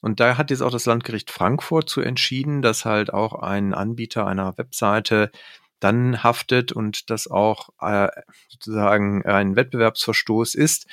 Und 0.00 0.20
da 0.20 0.36
hat 0.36 0.50
jetzt 0.50 0.62
auch 0.62 0.70
das 0.70 0.86
Landgericht 0.86 1.30
Frankfurt 1.30 1.88
zu 1.88 2.00
entschieden, 2.00 2.62
dass 2.62 2.84
halt 2.84 3.12
auch 3.12 3.34
ein 3.34 3.74
Anbieter 3.74 4.26
einer 4.26 4.56
Webseite 4.56 5.30
dann 5.80 6.22
haftet 6.22 6.72
und 6.72 7.10
das 7.10 7.28
auch 7.28 7.70
äh, 7.80 8.08
sozusagen 8.48 9.24
ein 9.24 9.56
Wettbewerbsverstoß 9.56 10.54
ist, 10.54 10.86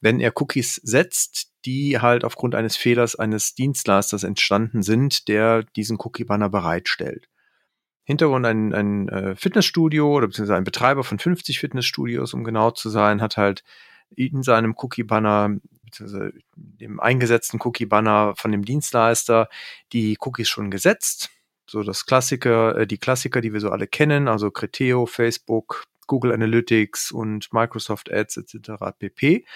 wenn 0.00 0.20
er 0.20 0.32
Cookies 0.36 0.76
setzt, 0.76 1.52
die 1.66 2.00
halt 2.00 2.24
aufgrund 2.24 2.54
eines 2.54 2.76
Fehlers 2.76 3.16
eines 3.16 3.54
Dienstleisters 3.54 4.24
entstanden 4.24 4.82
sind, 4.82 5.28
der 5.28 5.62
diesen 5.76 5.98
Cookie-Banner 6.00 6.48
bereitstellt. 6.48 7.28
Hintergrund 8.04 8.46
ein, 8.46 8.74
ein 8.74 9.08
äh, 9.08 9.36
Fitnessstudio 9.36 10.16
oder 10.16 10.26
beziehungsweise 10.26 10.56
ein 10.56 10.64
Betreiber 10.64 11.04
von 11.04 11.18
50 11.18 11.60
Fitnessstudios, 11.60 12.34
um 12.34 12.44
genau 12.44 12.70
zu 12.70 12.88
sein, 12.88 13.20
hat 13.20 13.36
halt 13.36 13.62
in 14.16 14.42
seinem 14.42 14.74
Cookie-Banner 14.76 15.56
dem 16.54 17.00
eingesetzten 17.00 17.60
Cookie-Banner 17.60 18.34
von 18.36 18.52
dem 18.52 18.64
Dienstleister 18.64 19.48
die 19.92 20.16
Cookies 20.20 20.48
schon 20.48 20.70
gesetzt. 20.70 21.30
So 21.66 21.82
das 21.82 22.06
Klassiker, 22.06 22.76
äh, 22.76 22.86
die 22.86 22.98
Klassiker, 22.98 23.40
die 23.40 23.52
wir 23.52 23.60
so 23.60 23.70
alle 23.70 23.86
kennen, 23.86 24.28
also 24.28 24.50
Criteo, 24.50 25.06
Facebook, 25.06 25.84
Google 26.06 26.32
Analytics 26.32 27.12
und 27.12 27.52
Microsoft 27.52 28.10
Ads 28.12 28.38
etc. 28.38 28.70
pp. 28.98 29.46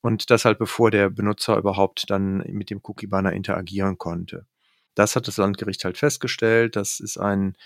Und 0.00 0.30
das 0.30 0.44
halt 0.44 0.58
bevor 0.58 0.90
der 0.90 1.10
Benutzer 1.10 1.56
überhaupt 1.56 2.10
dann 2.10 2.38
mit 2.48 2.70
dem 2.70 2.80
Cookie-Banner 2.82 3.32
interagieren 3.32 3.98
konnte. 3.98 4.46
Das 4.94 5.16
hat 5.16 5.26
das 5.26 5.36
Landgericht 5.36 5.84
halt 5.84 5.98
festgestellt. 5.98 6.76
Das 6.76 7.00
ist 7.00 7.18
ein 7.18 7.56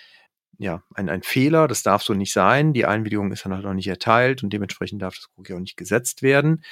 ja, 0.58 0.82
ein, 0.94 1.08
ein 1.08 1.22
Fehler, 1.22 1.68
das 1.68 1.82
darf 1.82 2.02
so 2.02 2.14
nicht 2.14 2.32
sein. 2.32 2.72
Die 2.72 2.86
Einwilligung 2.86 3.32
ist 3.32 3.44
dann 3.44 3.52
halt 3.52 3.64
noch 3.64 3.74
nicht 3.74 3.88
erteilt 3.88 4.42
und 4.42 4.52
dementsprechend 4.52 5.02
darf 5.02 5.16
das 5.16 5.28
Cookie 5.36 5.54
auch 5.54 5.60
nicht 5.60 5.76
gesetzt 5.76 6.22
werden. 6.22 6.62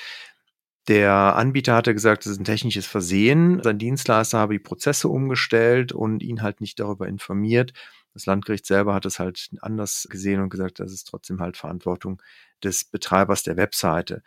Der 0.89 1.37
Anbieter 1.37 1.75
hatte 1.75 1.95
gesagt, 1.95 2.25
das 2.25 2.33
ist 2.33 2.41
ein 2.41 2.45
technisches 2.45 2.87
Versehen. 2.87 3.63
Sein 3.63 3.79
Dienstleister 3.79 4.39
habe 4.39 4.53
die 4.53 4.59
Prozesse 4.59 5.09
umgestellt 5.09 5.93
und 5.93 6.23
ihn 6.23 6.43
halt 6.43 6.61
nicht 6.61 6.79
darüber 6.79 7.09
informiert. 7.09 7.73
Das 8.13 8.27
Landgericht 8.27 8.67
selber 8.67 8.95
hat 8.95 9.07
es 9.07 9.19
halt 9.19 9.49
anders 9.61 10.07
gesehen 10.11 10.41
und 10.41 10.51
gesagt, 10.51 10.81
das 10.81 10.93
ist 10.93 11.05
trotzdem 11.05 11.41
halt 11.41 11.57
Verantwortung 11.57 12.21
des 12.63 12.85
Betreibers 12.85 13.43
der 13.43 13.57
Webseite. 13.57 14.23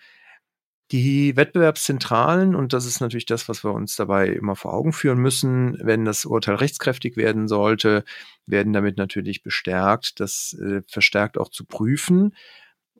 Die 0.92 1.36
Wettbewerbszentralen, 1.36 2.56
und 2.56 2.72
das 2.72 2.86
ist 2.86 3.02
natürlich 3.02 3.26
das, 3.26 3.50
was 3.50 3.64
wir 3.66 3.74
uns 3.74 3.98
dabei 3.98 4.30
immer 4.30 4.56
vor 4.56 4.74
Augen 4.74 4.94
führen 4.94 5.20
müssen, 5.20 5.78
wenn 5.82 6.06
das 6.06 6.24
Urteil 6.24 6.56
rechtskräftig 6.56 7.18
werden 7.18 7.50
sollte, 7.50 8.06
werden 8.46 8.72
damit 8.72 8.98
natürlich 8.98 9.44
bestärkt, 9.44 10.22
das 10.22 10.58
äh, 10.62 10.82
verstärkt 10.88 11.38
auch 11.38 11.50
zu 11.50 11.66
prüfen. 11.66 12.34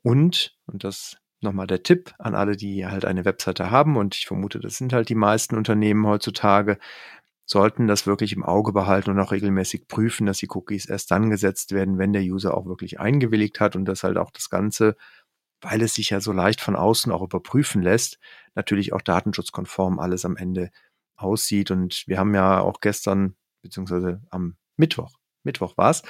Und, 0.02 0.54
und 0.66 0.84
das 0.84 1.16
nochmal 1.40 1.66
der 1.66 1.82
Tipp 1.82 2.14
an 2.18 2.34
alle, 2.34 2.56
die 2.56 2.86
halt 2.86 3.06
eine 3.06 3.24
Webseite 3.24 3.70
haben, 3.70 3.96
und 3.96 4.14
ich 4.16 4.26
vermute, 4.26 4.60
das 4.60 4.76
sind 4.76 4.92
halt 4.92 5.08
die 5.08 5.14
meisten 5.14 5.56
Unternehmen 5.56 6.06
heutzutage, 6.06 6.78
sollten 7.46 7.86
das 7.86 8.06
wirklich 8.06 8.34
im 8.34 8.44
Auge 8.44 8.72
behalten 8.72 9.10
und 9.10 9.18
auch 9.20 9.32
regelmäßig 9.32 9.88
prüfen, 9.88 10.26
dass 10.26 10.36
die 10.36 10.50
Cookies 10.50 10.84
erst 10.84 11.10
dann 11.10 11.30
gesetzt 11.30 11.72
werden, 11.72 11.96
wenn 11.96 12.12
der 12.12 12.22
User 12.22 12.54
auch 12.54 12.66
wirklich 12.66 13.00
eingewilligt 13.00 13.60
hat 13.60 13.76
und 13.76 13.86
dass 13.86 14.04
halt 14.04 14.18
auch 14.18 14.30
das 14.30 14.50
Ganze 14.50 14.96
weil 15.60 15.82
es 15.82 15.94
sich 15.94 16.10
ja 16.10 16.20
so 16.20 16.32
leicht 16.32 16.60
von 16.60 16.76
außen 16.76 17.12
auch 17.12 17.22
überprüfen 17.22 17.82
lässt, 17.82 18.18
natürlich 18.54 18.92
auch 18.92 19.02
datenschutzkonform 19.02 19.98
alles 19.98 20.24
am 20.24 20.36
Ende 20.36 20.70
aussieht. 21.16 21.70
Und 21.70 22.04
wir 22.06 22.18
haben 22.18 22.34
ja 22.34 22.60
auch 22.60 22.80
gestern, 22.80 23.34
beziehungsweise 23.62 24.22
am 24.30 24.56
Mittwoch, 24.76 25.12
Mittwoch 25.44 25.76
war 25.76 25.90
es, 25.90 26.02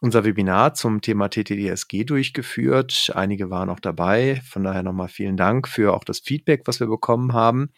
unser 0.00 0.24
Webinar 0.24 0.74
zum 0.74 1.00
Thema 1.00 1.28
TTDSG 1.28 2.04
durchgeführt. 2.04 3.12
Einige 3.14 3.50
waren 3.50 3.68
auch 3.68 3.80
dabei. 3.80 4.40
Von 4.48 4.64
daher 4.64 4.82
nochmal 4.82 5.08
vielen 5.08 5.36
Dank 5.36 5.68
für 5.68 5.94
auch 5.94 6.04
das 6.04 6.20
Feedback, 6.20 6.62
was 6.66 6.80
wir 6.80 6.86
bekommen 6.86 7.32
haben. 7.32 7.70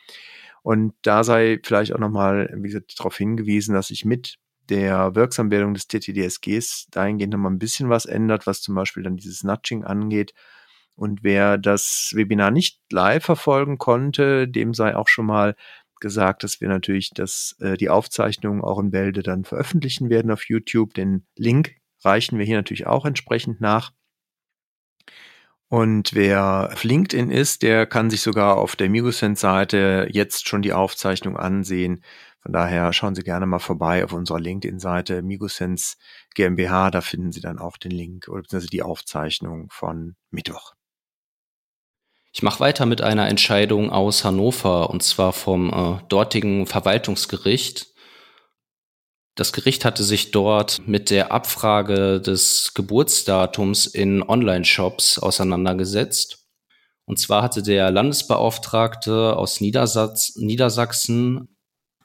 Und 0.62 0.94
da 1.02 1.24
sei 1.24 1.60
vielleicht 1.62 1.92
auch 1.92 1.98
nochmal, 1.98 2.50
wie 2.54 2.68
gesagt, 2.68 2.98
darauf 2.98 3.16
hingewiesen, 3.16 3.74
dass 3.74 3.88
sich 3.88 4.04
mit 4.04 4.36
der 4.68 5.14
Wirksamwerdung 5.14 5.72
des 5.72 5.88
TTDSGs 5.88 6.88
dahingehend 6.90 7.32
nochmal 7.32 7.52
ein 7.52 7.58
bisschen 7.58 7.88
was 7.88 8.04
ändert, 8.04 8.46
was 8.46 8.60
zum 8.60 8.74
Beispiel 8.74 9.02
dann 9.02 9.16
dieses 9.16 9.44
Nudging 9.44 9.84
angeht 9.84 10.34
und 10.98 11.22
wer 11.22 11.58
das 11.58 12.10
Webinar 12.14 12.50
nicht 12.50 12.80
live 12.90 13.24
verfolgen 13.24 13.78
konnte, 13.78 14.48
dem 14.48 14.74
sei 14.74 14.96
auch 14.96 15.06
schon 15.06 15.26
mal 15.26 15.54
gesagt, 16.00 16.42
dass 16.42 16.60
wir 16.60 16.68
natürlich 16.68 17.10
das, 17.10 17.56
äh, 17.60 17.76
die 17.76 17.88
Aufzeichnung 17.88 18.62
auch 18.64 18.80
in 18.80 18.90
Bälde 18.90 19.22
dann 19.22 19.44
veröffentlichen 19.44 20.10
werden 20.10 20.32
auf 20.32 20.48
YouTube. 20.48 20.94
Den 20.94 21.24
Link 21.36 21.76
reichen 22.04 22.38
wir 22.38 22.46
hier 22.46 22.56
natürlich 22.56 22.86
auch 22.86 23.06
entsprechend 23.06 23.60
nach. 23.60 23.92
Und 25.68 26.14
wer 26.14 26.70
auf 26.72 26.82
LinkedIn 26.82 27.30
ist, 27.30 27.62
der 27.62 27.86
kann 27.86 28.10
sich 28.10 28.22
sogar 28.22 28.56
auf 28.56 28.74
der 28.74 28.88
Migosense-Seite 28.88 30.08
jetzt 30.10 30.48
schon 30.48 30.62
die 30.62 30.72
Aufzeichnung 30.72 31.36
ansehen. 31.36 32.02
Von 32.40 32.52
daher 32.54 32.92
schauen 32.92 33.14
Sie 33.14 33.22
gerne 33.22 33.46
mal 33.46 33.58
vorbei 33.58 34.02
auf 34.02 34.12
unserer 34.12 34.40
LinkedIn-Seite 34.40 35.22
Migosense 35.22 35.96
GmbH. 36.34 36.90
Da 36.90 37.02
finden 37.02 37.32
Sie 37.32 37.40
dann 37.40 37.58
auch 37.58 37.76
den 37.76 37.90
Link 37.92 38.28
oder 38.28 38.42
beziehungsweise 38.42 38.70
die 38.70 38.82
Aufzeichnung 38.82 39.68
von 39.70 40.16
Mittwoch. 40.30 40.77
Ich 42.38 42.42
mache 42.44 42.60
weiter 42.60 42.86
mit 42.86 43.00
einer 43.00 43.26
Entscheidung 43.26 43.90
aus 43.90 44.24
Hannover 44.24 44.90
und 44.90 45.02
zwar 45.02 45.32
vom 45.32 45.72
äh, 45.72 46.00
dortigen 46.08 46.68
Verwaltungsgericht. 46.68 47.88
Das 49.34 49.52
Gericht 49.52 49.84
hatte 49.84 50.04
sich 50.04 50.30
dort 50.30 50.86
mit 50.86 51.10
der 51.10 51.32
Abfrage 51.32 52.20
des 52.20 52.74
Geburtsdatums 52.74 53.86
in 53.86 54.22
Online-Shops 54.22 55.18
auseinandergesetzt. 55.18 56.46
Und 57.06 57.18
zwar 57.18 57.42
hatte 57.42 57.64
der 57.64 57.90
Landesbeauftragte 57.90 59.36
aus 59.36 59.60
Niedersatz, 59.60 60.36
Niedersachsen 60.36 61.56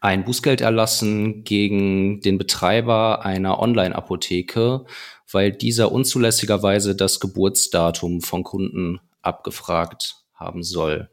ein 0.02 0.26
Bußgeld 0.26 0.62
erlassen 0.62 1.44
gegen 1.44 2.22
den 2.22 2.40
Betreiber 2.40 3.24
einer 3.24 3.60
Online-Apotheke, 3.60 4.86
weil 5.32 5.52
dieser 5.52 5.92
unzulässigerweise 5.92 6.96
das 6.96 7.20
Geburtsdatum 7.20 8.22
von 8.22 8.44
Kunden 8.44 9.00
abgefragt 9.22 10.23
haben 10.44 10.64
soll. 10.64 11.10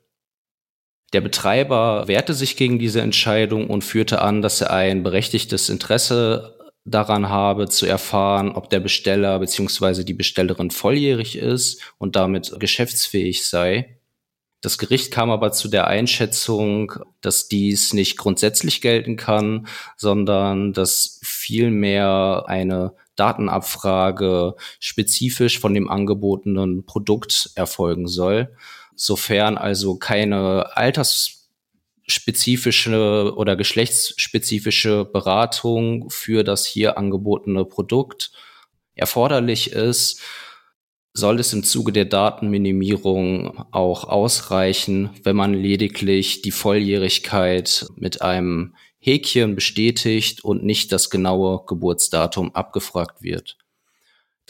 Der 1.13 1.21
Betreiber 1.21 2.07
wehrte 2.07 2.35
sich 2.35 2.57
gegen 2.57 2.79
diese 2.79 3.01
Entscheidung 3.01 3.69
und 3.69 3.83
führte 3.83 4.23
an, 4.23 4.43
dass 4.43 4.61
er 4.61 4.71
ein 4.71 5.03
berechtigtes 5.03 5.69
Interesse 5.69 6.57
daran 6.85 7.29
habe, 7.29 7.69
zu 7.69 7.87
erfahren, 7.87 8.53
ob 8.53 8.71
der 8.71 8.81
Besteller 8.81 9.39
bzw. 9.39 10.05
die 10.05 10.15
Bestellerin 10.15 10.71
volljährig 10.71 11.37
ist 11.37 11.83
und 11.99 12.17
damit 12.17 12.59
geschäftsfähig 12.59 13.47
sei. 13.47 13.97
Das 14.63 14.77
Gericht 14.77 15.11
kam 15.11 15.31
aber 15.31 15.53
zu 15.53 15.69
der 15.69 15.87
Einschätzung, 15.87 16.93
dass 17.23 17.49
dies 17.49 17.95
nicht 17.95 18.19
grundsätzlich 18.19 18.83
gelten 18.83 19.17
kann, 19.17 19.67
sondern 19.97 20.75
dass 20.75 21.19
vielmehr 21.23 22.45
eine 22.47 22.93
Datenabfrage 23.17 24.55
spezifisch 24.79 25.59
von 25.59 25.73
dem 25.73 25.89
angebotenen 25.89 26.85
Produkt 26.85 27.51
erfolgen 27.55 28.07
soll. 28.07 28.55
Sofern 29.03 29.57
also 29.57 29.97
keine 29.97 30.77
altersspezifische 30.77 33.33
oder 33.35 33.57
geschlechtsspezifische 33.57 35.07
Beratung 35.07 36.11
für 36.11 36.45
das 36.45 36.67
hier 36.67 36.99
angebotene 36.99 37.65
Produkt 37.65 38.31
erforderlich 38.95 39.73
ist, 39.73 40.21
soll 41.15 41.41
es 41.41 41.55
im 41.55 41.65
Zuge 41.65 41.93
der 41.93 42.05
Datenminimierung 42.05 43.65
auch 43.73 44.05
ausreichen, 44.05 45.09
wenn 45.23 45.35
man 45.35 45.55
lediglich 45.55 46.43
die 46.43 46.51
Volljährigkeit 46.51 47.87
mit 47.97 48.21
einem 48.21 48.75
Häkchen 48.99 49.55
bestätigt 49.55 50.45
und 50.45 50.63
nicht 50.63 50.93
das 50.93 51.09
genaue 51.09 51.65
Geburtsdatum 51.65 52.55
abgefragt 52.55 53.23
wird. 53.23 53.57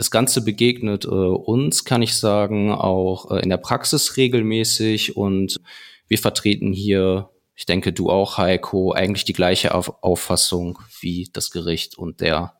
Das 0.00 0.10
Ganze 0.10 0.42
begegnet 0.42 1.04
äh, 1.04 1.08
uns, 1.08 1.84
kann 1.84 2.00
ich 2.00 2.16
sagen, 2.16 2.72
auch 2.72 3.30
äh, 3.32 3.42
in 3.42 3.50
der 3.50 3.58
Praxis 3.58 4.16
regelmäßig 4.16 5.14
und 5.14 5.60
wir 6.08 6.16
vertreten 6.16 6.72
hier, 6.72 7.28
ich 7.54 7.66
denke 7.66 7.92
du 7.92 8.08
auch, 8.08 8.38
Heiko, 8.38 8.94
eigentlich 8.94 9.26
die 9.26 9.34
gleiche 9.34 9.74
Auf 9.74 10.02
Auffassung 10.02 10.78
wie 11.00 11.28
das 11.34 11.50
Gericht 11.50 11.98
und 11.98 12.22
der 12.22 12.54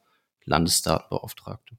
Landesdatenbeauftragte. 0.44 1.78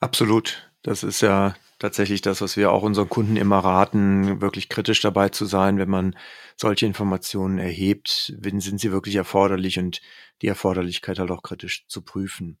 Absolut. 0.00 0.70
Das 0.80 1.02
ist 1.02 1.20
ja 1.20 1.54
tatsächlich 1.78 2.22
das, 2.22 2.40
was 2.40 2.56
wir 2.56 2.72
auch 2.72 2.84
unseren 2.84 3.10
Kunden 3.10 3.36
immer 3.36 3.58
raten, 3.58 4.40
wirklich 4.40 4.70
kritisch 4.70 5.02
dabei 5.02 5.28
zu 5.28 5.44
sein, 5.44 5.76
wenn 5.76 5.90
man 5.90 6.16
solche 6.56 6.86
Informationen 6.86 7.58
erhebt, 7.58 8.32
sind 8.40 8.80
sie 8.80 8.92
wirklich 8.92 9.16
erforderlich 9.16 9.78
und 9.78 10.00
die 10.40 10.48
Erforderlichkeit 10.48 11.18
halt 11.18 11.30
auch 11.30 11.42
kritisch 11.42 11.86
zu 11.86 12.00
prüfen. 12.00 12.58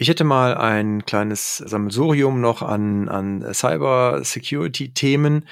Ich 0.00 0.08
hätte 0.08 0.22
mal 0.22 0.56
ein 0.56 1.04
kleines 1.06 1.56
Sammelsurium 1.56 2.40
noch 2.40 2.62
an, 2.62 3.08
an 3.08 3.52
Cyber 3.52 4.20
Security 4.22 4.94
Themen. 4.94 5.48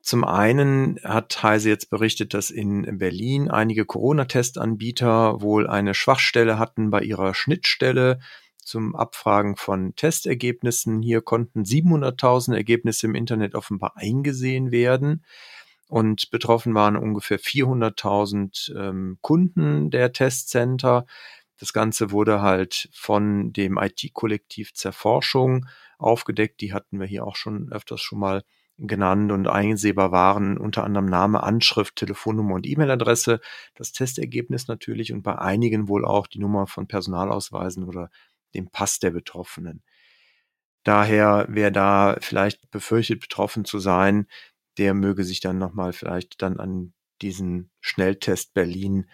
Zum 0.00 0.24
einen 0.24 0.98
hat 1.04 1.40
Heise 1.44 1.68
jetzt 1.68 1.90
berichtet, 1.90 2.34
dass 2.34 2.50
in 2.50 2.98
Berlin 2.98 3.48
einige 3.48 3.84
Corona-Testanbieter 3.84 5.42
wohl 5.42 5.68
eine 5.68 5.94
Schwachstelle 5.94 6.58
hatten 6.58 6.90
bei 6.90 7.02
ihrer 7.02 7.34
Schnittstelle 7.34 8.18
zum 8.58 8.96
Abfragen 8.96 9.54
von 9.54 9.94
Testergebnissen. 9.94 11.00
Hier 11.00 11.22
konnten 11.22 11.62
700.000 11.62 12.56
Ergebnisse 12.56 13.06
im 13.06 13.14
Internet 13.14 13.54
offenbar 13.54 13.92
eingesehen 13.96 14.72
werden. 14.72 15.24
Und 15.86 16.32
betroffen 16.32 16.74
waren 16.74 16.96
ungefähr 16.96 17.38
400.000 17.38 18.76
ähm, 18.76 19.18
Kunden 19.20 19.90
der 19.90 20.12
Testcenter. 20.12 21.06
Das 21.64 21.72
Ganze 21.72 22.10
wurde 22.10 22.42
halt 22.42 22.90
von 22.92 23.54
dem 23.54 23.78
IT-Kollektiv 23.78 24.74
Zerforschung 24.74 25.64
aufgedeckt. 25.96 26.60
Die 26.60 26.74
hatten 26.74 27.00
wir 27.00 27.06
hier 27.06 27.26
auch 27.26 27.36
schon 27.36 27.72
öfters 27.72 28.02
schon 28.02 28.18
mal 28.18 28.44
genannt 28.76 29.32
und 29.32 29.48
einsehbar 29.48 30.12
waren 30.12 30.58
unter 30.58 30.84
anderem 30.84 31.06
Name, 31.06 31.42
Anschrift, 31.42 31.96
Telefonnummer 31.96 32.56
und 32.56 32.66
E-Mail-Adresse, 32.66 33.40
das 33.76 33.92
Testergebnis 33.92 34.68
natürlich 34.68 35.10
und 35.10 35.22
bei 35.22 35.38
einigen 35.38 35.88
wohl 35.88 36.04
auch 36.04 36.26
die 36.26 36.38
Nummer 36.38 36.66
von 36.66 36.86
Personalausweisen 36.86 37.84
oder 37.84 38.10
dem 38.52 38.68
Pass 38.68 38.98
der 38.98 39.12
Betroffenen. 39.12 39.82
Daher, 40.82 41.46
wer 41.48 41.70
da 41.70 42.18
vielleicht 42.20 42.70
befürchtet, 42.72 43.20
betroffen 43.20 43.64
zu 43.64 43.78
sein, 43.78 44.26
der 44.76 44.92
möge 44.92 45.24
sich 45.24 45.40
dann 45.40 45.56
nochmal 45.56 45.94
vielleicht 45.94 46.42
dann 46.42 46.60
an 46.60 46.92
diesen 47.22 47.70
Schnelltest 47.80 48.52
Berlin 48.52 49.06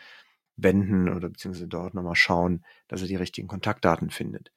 wenden 0.57 1.09
oder 1.09 1.29
beziehungsweise 1.29 1.69
dort 1.69 1.95
nochmal 1.95 2.17
schauen, 2.17 2.65
dass 2.89 3.03
er 3.03 3.09
die 3.09 3.17
richtigen 3.17 3.49
Kontaktdaten 3.49 4.11
findet. 4.11 4.53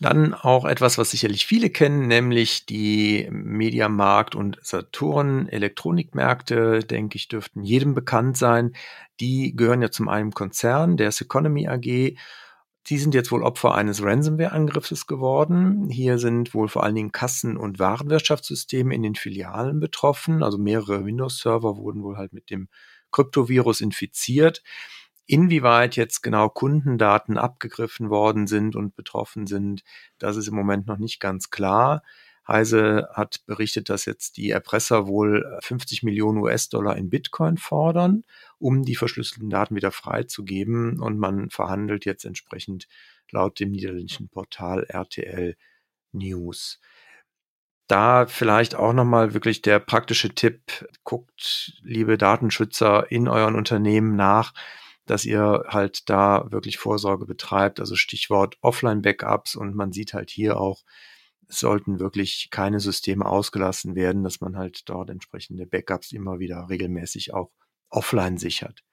Dann 0.00 0.32
auch 0.32 0.64
etwas, 0.64 0.96
was 0.96 1.10
sicherlich 1.10 1.44
viele 1.44 1.68
kennen, 1.68 2.08
nämlich 2.08 2.64
die 2.64 3.28
Mediamarkt 3.30 4.34
und 4.34 4.58
Saturn 4.62 5.46
Elektronikmärkte, 5.46 6.80
denke 6.80 7.16
ich, 7.16 7.28
dürften 7.28 7.62
jedem 7.62 7.92
bekannt 7.94 8.38
sein. 8.38 8.72
Die 9.20 9.54
gehören 9.54 9.82
ja 9.82 9.90
zum 9.90 10.08
einen 10.08 10.30
Konzern, 10.30 10.96
der 10.96 11.08
Economy 11.08 11.68
AG. 11.68 12.16
Die 12.86 12.98
sind 12.98 13.14
jetzt 13.14 13.30
wohl 13.30 13.42
Opfer 13.42 13.74
eines 13.74 14.02
Ransomware-Angriffes 14.02 15.06
geworden. 15.06 15.90
Hier 15.90 16.18
sind 16.18 16.54
wohl 16.54 16.68
vor 16.68 16.82
allen 16.82 16.94
Dingen 16.94 17.12
Kassen- 17.12 17.58
und 17.58 17.78
Warenwirtschaftssysteme 17.78 18.94
in 18.94 19.02
den 19.02 19.16
Filialen 19.16 19.80
betroffen. 19.80 20.42
Also 20.42 20.56
mehrere 20.56 21.04
Windows-Server 21.04 21.76
wurden 21.76 22.02
wohl 22.02 22.16
halt 22.16 22.32
mit 22.32 22.48
dem 22.48 22.68
Kryptovirus 23.10 23.80
infiziert. 23.80 24.62
Inwieweit 25.26 25.96
jetzt 25.96 26.22
genau 26.22 26.48
Kundendaten 26.48 27.38
abgegriffen 27.38 28.10
worden 28.10 28.46
sind 28.46 28.74
und 28.74 28.96
betroffen 28.96 29.46
sind, 29.46 29.84
das 30.18 30.36
ist 30.36 30.48
im 30.48 30.54
Moment 30.54 30.86
noch 30.86 30.98
nicht 30.98 31.20
ganz 31.20 31.50
klar. 31.50 32.02
Heise 32.48 33.08
hat 33.12 33.46
berichtet, 33.46 33.90
dass 33.90 34.06
jetzt 34.06 34.36
die 34.36 34.50
Erpresser 34.50 35.06
wohl 35.06 35.58
50 35.62 36.02
Millionen 36.02 36.38
US-Dollar 36.38 36.96
in 36.96 37.08
Bitcoin 37.08 37.58
fordern, 37.58 38.24
um 38.58 38.82
die 38.82 38.96
verschlüsselten 38.96 39.50
Daten 39.50 39.76
wieder 39.76 39.92
freizugeben. 39.92 40.98
Und 41.00 41.18
man 41.18 41.48
verhandelt 41.50 42.04
jetzt 42.04 42.24
entsprechend 42.24 42.88
laut 43.30 43.60
dem 43.60 43.70
niederländischen 43.70 44.28
Portal 44.28 44.84
RTL 44.88 45.56
News. 46.12 46.80
Da 47.90 48.26
vielleicht 48.26 48.76
auch 48.76 48.92
nochmal 48.92 49.34
wirklich 49.34 49.62
der 49.62 49.80
praktische 49.80 50.32
Tipp, 50.32 50.88
guckt, 51.02 51.72
liebe 51.82 52.16
Datenschützer, 52.18 53.10
in 53.10 53.26
euren 53.26 53.56
Unternehmen 53.56 54.14
nach, 54.14 54.54
dass 55.06 55.24
ihr 55.24 55.64
halt 55.66 56.08
da 56.08 56.46
wirklich 56.52 56.78
Vorsorge 56.78 57.26
betreibt. 57.26 57.80
Also 57.80 57.96
Stichwort 57.96 58.58
Offline-Backups 58.60 59.56
und 59.56 59.74
man 59.74 59.90
sieht 59.90 60.14
halt 60.14 60.30
hier 60.30 60.60
auch, 60.60 60.84
es 61.48 61.58
sollten 61.58 61.98
wirklich 61.98 62.50
keine 62.52 62.78
Systeme 62.78 63.26
ausgelassen 63.26 63.96
werden, 63.96 64.22
dass 64.22 64.40
man 64.40 64.56
halt 64.56 64.88
dort 64.88 65.10
entsprechende 65.10 65.66
Backups 65.66 66.12
immer 66.12 66.38
wieder 66.38 66.68
regelmäßig 66.68 67.34
auch 67.34 67.50
offline 67.88 68.38
sichert. 68.38 68.84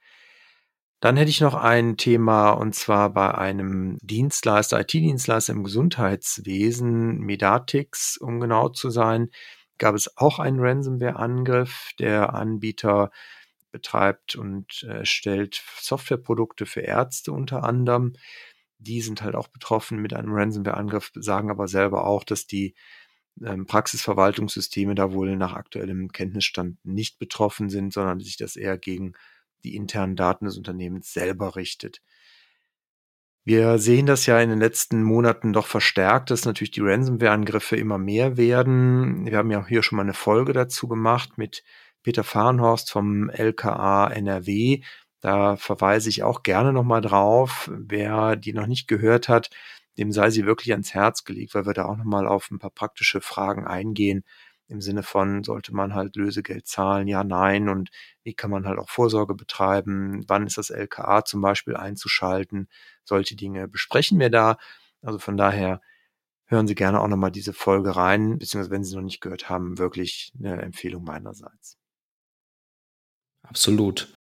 Dann 0.99 1.15
hätte 1.15 1.29
ich 1.29 1.41
noch 1.41 1.53
ein 1.53 1.95
Thema 1.97 2.51
und 2.51 2.73
zwar 2.73 3.11
bei 3.13 3.35
einem 3.35 3.99
Dienstleister, 4.01 4.79
IT-Dienstleister 4.79 5.53
im 5.53 5.63
Gesundheitswesen, 5.63 7.19
Medatix, 7.19 8.17
um 8.17 8.39
genau 8.39 8.69
zu 8.69 8.89
sein, 8.89 9.29
gab 9.77 9.93
es 9.93 10.17
auch 10.17 10.39
einen 10.39 10.59
Ransomware-Angriff. 10.59 11.91
Der 11.99 12.33
Anbieter 12.33 13.11
betreibt 13.71 14.35
und 14.35 14.83
erstellt 14.83 15.61
Softwareprodukte 15.79 16.65
für 16.65 16.81
Ärzte 16.81 17.31
unter 17.31 17.63
anderem. 17.63 18.13
Die 18.79 19.01
sind 19.01 19.21
halt 19.21 19.35
auch 19.35 19.49
betroffen 19.49 19.99
mit 19.99 20.13
einem 20.15 20.33
Ransomware-Angriff, 20.33 21.11
sagen 21.15 21.51
aber 21.51 21.67
selber 21.67 22.07
auch, 22.07 22.23
dass 22.23 22.47
die 22.47 22.73
ähm, 23.43 23.67
Praxisverwaltungssysteme 23.67 24.95
da 24.95 25.13
wohl 25.13 25.35
nach 25.35 25.53
aktuellem 25.53 26.11
Kenntnisstand 26.11 26.83
nicht 26.83 27.19
betroffen 27.19 27.69
sind, 27.69 27.93
sondern 27.93 28.19
sich 28.19 28.37
das 28.37 28.55
eher 28.55 28.79
gegen 28.79 29.13
die 29.63 29.75
internen 29.75 30.15
Daten 30.15 30.45
des 30.45 30.57
Unternehmens 30.57 31.13
selber 31.13 31.55
richtet. 31.55 32.01
Wir 33.47 33.77
sehen 33.77 34.07
das 34.07 34.25
ja 34.25 34.41
in 34.41 34.49
den 34.49 34.59
letzten 34.59 35.03
Monaten 35.03 35.53
doch 35.53 35.67
verstärkt, 35.67 36.31
dass 36.31 36.43
natürlich 36.43 36.71
die 36.71 36.81
Ransomware-Angriffe 36.81 37.77
immer 37.77 37.97
mehr 37.97 38.35
werden. 38.35 39.25
Wir 39.25 39.37
haben 39.37 39.51
ja 39.51 39.61
auch 39.61 39.67
hier 39.69 39.83
schon 39.83 39.95
mal 39.95 40.03
eine 40.03 40.13
Folge 40.13 40.51
dazu 40.51 40.89
gemacht 40.89 41.37
mit 41.37 41.63
Peter 42.03 42.25
Fahrenhorst 42.25 42.91
vom 42.91 43.29
LKA 43.29 44.07
NRW. 44.09 44.81
Da 45.21 45.55
verweise 45.55 46.09
ich 46.09 46.23
auch 46.23 46.43
gerne 46.43 46.73
nochmal 46.73 46.99
drauf. 46.99 47.71
Wer 47.73 48.35
die 48.35 48.51
noch 48.51 48.67
nicht 48.67 48.87
gehört 48.87 49.29
hat, 49.29 49.49
dem 49.97 50.11
sei 50.11 50.29
sie 50.29 50.45
wirklich 50.45 50.73
ans 50.73 50.93
Herz 50.93 51.23
gelegt, 51.23 51.55
weil 51.55 51.65
wir 51.65 51.73
da 51.73 51.85
auch 51.85 51.97
nochmal 51.97 52.27
auf 52.27 52.51
ein 52.51 52.59
paar 52.59 52.69
praktische 52.71 53.21
Fragen 53.21 53.65
eingehen. 53.65 54.23
Im 54.69 54.81
Sinne 54.81 55.03
von, 55.03 55.43
sollte 55.43 55.73
man 55.73 55.93
halt 55.95 56.15
Lösegeld 56.17 56.67
zahlen? 56.67 57.07
Ja, 57.07 57.23
nein. 57.23 57.69
Und 57.69 57.89
wie 58.23 58.33
kann 58.33 58.51
man 58.51 58.67
halt 58.67 58.79
auch 58.79 58.89
Vorsorge 58.89 59.33
betreiben? 59.33 60.23
Wann 60.27 60.45
ist 60.45 60.57
das 60.57 60.69
LKA 60.69 61.23
zum 61.23 61.41
Beispiel 61.41 61.77
einzuschalten? 61.77 62.67
Solche 63.03 63.35
Dinge 63.35 63.67
besprechen 63.67 64.19
wir 64.19 64.29
da. 64.29 64.57
Also 65.01 65.19
von 65.19 65.37
daher 65.37 65.81
hören 66.45 66.67
Sie 66.67 66.75
gerne 66.75 67.01
auch 67.01 67.07
nochmal 67.07 67.31
diese 67.31 67.53
Folge 67.53 67.95
rein, 67.95 68.39
beziehungsweise 68.39 68.71
wenn 68.71 68.83
Sie 68.83 68.95
noch 68.95 69.03
nicht 69.03 69.21
gehört 69.21 69.49
haben, 69.49 69.77
wirklich 69.77 70.33
eine 70.37 70.61
Empfehlung 70.61 71.03
meinerseits. 71.03 71.77
Absolut. 73.43 74.13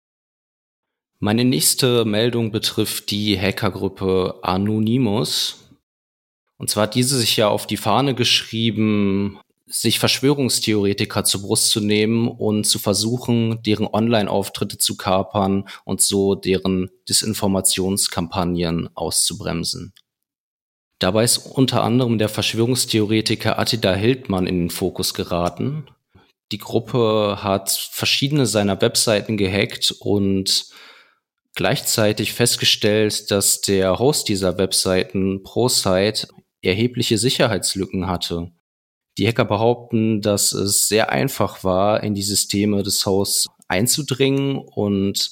Meine 1.20 1.46
nächste 1.46 2.06
Meldung 2.06 2.52
betrifft 2.52 3.10
die 3.10 3.40
Hackergruppe 3.40 4.40
Anonymous. 4.44 5.72
Und 6.58 6.70
zwar 6.70 6.84
hat 6.84 6.96
diese 6.96 7.18
sich 7.18 7.38
ja 7.38 7.48
auf 7.48 7.68
die 7.68 7.78
Fahne 7.78 8.16
geschrieben, 8.16 9.40
sich 9.68 10.00
Verschwörungstheoretiker 10.00 11.24
zur 11.24 11.42
Brust 11.42 11.72
zu 11.72 11.82
nehmen 11.82 12.28
und 12.28 12.66
zu 12.66 12.80
versuchen, 12.80 13.62
deren 13.64 13.88
Online-Auftritte 13.88 14.78
zu 14.78 14.96
kapern 14.96 15.68
und 15.84 16.02
so 16.02 16.36
deren 16.36 16.90
Disinformationskampagnen 17.10 18.90
auszubremsen. 18.96 19.94
Dabei 21.00 21.24
ist 21.24 21.40
unter 21.40 21.84
anderem 21.84 22.18
der 22.18 22.30
Verschwörungstheoretiker 22.30 23.60
Attila 23.60 23.94
Hildmann 23.94 24.48
in 24.48 24.60
den 24.60 24.70
Fokus 24.70 25.14
geraten, 25.14 25.88
die 26.52 26.58
Gruppe 26.60 27.40
hat 27.42 27.72
verschiedene 27.72 28.46
seiner 28.46 28.80
Webseiten 28.82 29.36
gehackt 29.36 29.96
und 30.00 30.68
gleichzeitig 31.56 32.34
festgestellt, 32.34 33.32
dass 33.32 33.62
der 33.62 33.98
Host 33.98 34.30
dieser 34.30 34.58
Webseiten 34.58 35.42
ProSite 35.42 36.28
erhebliche 36.62 37.18
Sicherheitslücken 37.18 38.08
hatte. 38.08 38.52
Die 39.18 39.28
Hacker 39.28 39.46
behaupten, 39.46 40.22
dass 40.22 40.52
es 40.52 40.88
sehr 40.88 41.12
einfach 41.12 41.64
war, 41.64 42.04
in 42.04 42.14
die 42.16 42.24
Systeme 42.24 42.84
des 42.84 43.06
Hosts 43.06 43.48
einzudringen 43.68 44.58
und 44.58 45.32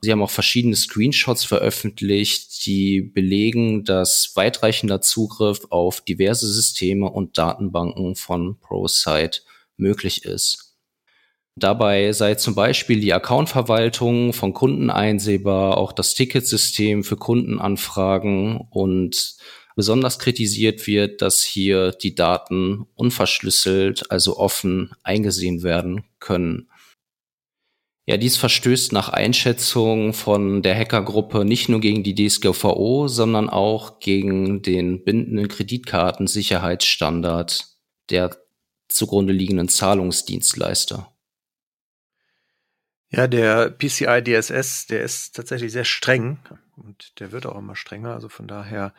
sie 0.00 0.12
haben 0.12 0.22
auch 0.22 0.30
verschiedene 0.30 0.76
Screenshots 0.76 1.44
veröffentlicht, 1.44 2.64
die 2.66 3.02
belegen, 3.02 3.84
dass 3.84 4.32
weitreichender 4.34 5.00
Zugriff 5.00 5.66
auf 5.70 6.00
diverse 6.00 6.50
Systeme 6.50 7.10
und 7.10 7.36
Datenbanken 7.38 8.14
von 8.14 8.58
ProSite 8.60 9.40
möglich 9.76 10.24
ist. 10.24 10.76
Dabei 11.56 12.12
sei 12.12 12.36
zum 12.36 12.54
Beispiel 12.54 13.00
die 13.00 13.12
Accountverwaltung 13.12 14.32
von 14.32 14.54
Kunden 14.54 14.90
einsehbar, 14.90 15.76
auch 15.76 15.92
das 15.92 16.14
Ticketsystem 16.14 17.02
für 17.02 17.16
Kundenanfragen 17.16 18.60
und 18.70 19.36
besonders 19.78 20.18
kritisiert 20.18 20.86
wird, 20.88 21.22
dass 21.22 21.44
hier 21.44 21.92
die 21.92 22.16
Daten 22.16 22.88
unverschlüsselt, 22.96 24.10
also 24.10 24.36
offen 24.36 24.90
eingesehen 25.04 25.62
werden 25.62 26.02
können. 26.18 26.68
Ja, 28.04 28.16
dies 28.16 28.36
verstößt 28.36 28.92
nach 28.92 29.10
Einschätzung 29.10 30.14
von 30.14 30.62
der 30.62 30.76
Hackergruppe 30.76 31.44
nicht 31.44 31.68
nur 31.68 31.78
gegen 31.78 32.02
die 32.02 32.16
DSGVO, 32.16 33.06
sondern 33.06 33.48
auch 33.48 34.00
gegen 34.00 34.62
den 34.62 35.04
bindenden 35.04 35.46
Kreditkartensicherheitsstandard 35.46 37.68
der 38.10 38.36
zugrunde 38.88 39.32
liegenden 39.32 39.68
Zahlungsdienstleister? 39.68 41.12
Ja, 43.10 43.28
der 43.28 43.70
PCI 43.70 44.24
DSS, 44.24 44.88
der 44.88 45.04
ist 45.04 45.36
tatsächlich 45.36 45.70
sehr 45.70 45.84
streng 45.84 46.40
und 46.74 47.20
der 47.20 47.30
wird 47.30 47.46
auch 47.46 47.56
immer 47.56 47.76
strenger. 47.76 48.14
Also 48.14 48.28
von 48.28 48.48
daher, 48.48 48.92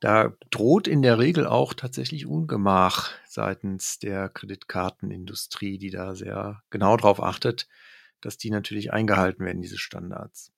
da 0.00 0.34
droht 0.50 0.86
in 0.88 1.02
der 1.02 1.18
Regel 1.18 1.46
auch 1.46 1.72
tatsächlich 1.72 2.26
Ungemach 2.26 3.12
seitens 3.26 3.98
der 3.98 4.28
Kreditkartenindustrie, 4.28 5.78
die 5.78 5.90
da 5.90 6.14
sehr 6.14 6.62
genau 6.70 6.96
drauf 6.96 7.22
achtet, 7.22 7.66
dass 8.20 8.36
die 8.36 8.50
natürlich 8.50 8.92
eingehalten 8.92 9.44
werden, 9.44 9.62
diese 9.62 9.78
Standards. 9.78 10.52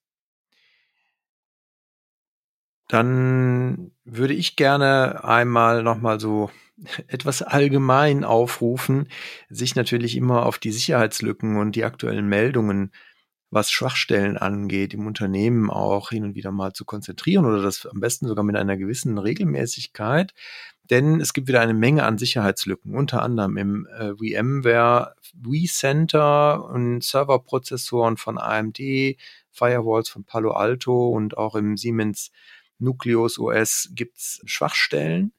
Dann 2.89 3.93
würde 4.05 4.33
ich 4.33 4.57
gerne 4.57 5.23
einmal 5.23 5.83
nochmal 5.83 6.19
so 6.19 6.51
etwas 7.07 7.43
allgemein 7.43 8.25
aufrufen, 8.25 9.09
sich 9.51 9.77
natürlich 9.77 10.17
immer 10.17 10.47
auf 10.47 10.59
die 10.59 10.73
Sicherheitslücken 10.73 11.59
und 11.59 11.77
die 11.77 11.85
aktuellen 11.85 12.29
Meldungen, 12.29 12.93
was 13.51 13.71
Schwachstellen 13.71 14.37
angeht, 14.37 14.93
im 14.93 15.07
Unternehmen 15.07 15.71
auch 15.71 16.11
hin 16.11 16.25
und 16.25 16.35
wieder 16.35 16.53
mal 16.53 16.73
zu 16.73 16.85
konzentrieren 16.85 17.47
oder 17.47 17.63
das 17.63 17.87
am 17.87 18.01
besten 18.01 18.29
sogar 18.29 18.45
mit 18.45 18.57
einer 18.57 18.77
gewissen 18.77 19.17
Regelmäßigkeit. 19.19 20.35
Denn 20.91 21.21
es 21.21 21.33
gibt 21.33 21.49
wieder 21.49 21.61
eine 21.61 21.75
Menge 21.75 22.05
an 22.05 22.19
Sicherheitslücken, 22.19 22.95
unter 22.95 23.23
anderem 23.23 23.57
im 23.57 23.87
äh, 23.87 24.15
VMware 24.17 25.15
vCenter 25.43 26.65
und 26.65 27.03
Serverprozessoren 27.03 28.17
von 28.17 28.39
AMD, 28.39 28.79
Firewalls 29.51 30.09
von 30.09 30.25
Palo 30.25 30.53
Alto 30.53 31.09
und 31.09 31.37
auch 31.37 31.55
im 31.55 31.77
Siemens 31.77 32.31
Nucleus 32.79 33.39
OS 33.39 33.91
gibt's 33.93 34.41
Schwachstellen. 34.45 35.33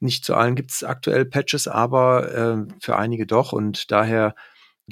Nicht 0.00 0.24
zu 0.24 0.34
allen 0.34 0.56
gibt 0.56 0.72
es 0.72 0.82
aktuell 0.82 1.24
Patches, 1.24 1.68
aber 1.68 2.34
äh, 2.34 2.74
für 2.80 2.96
einige 2.96 3.26
doch. 3.26 3.52
Und 3.52 3.90
daher 3.92 4.34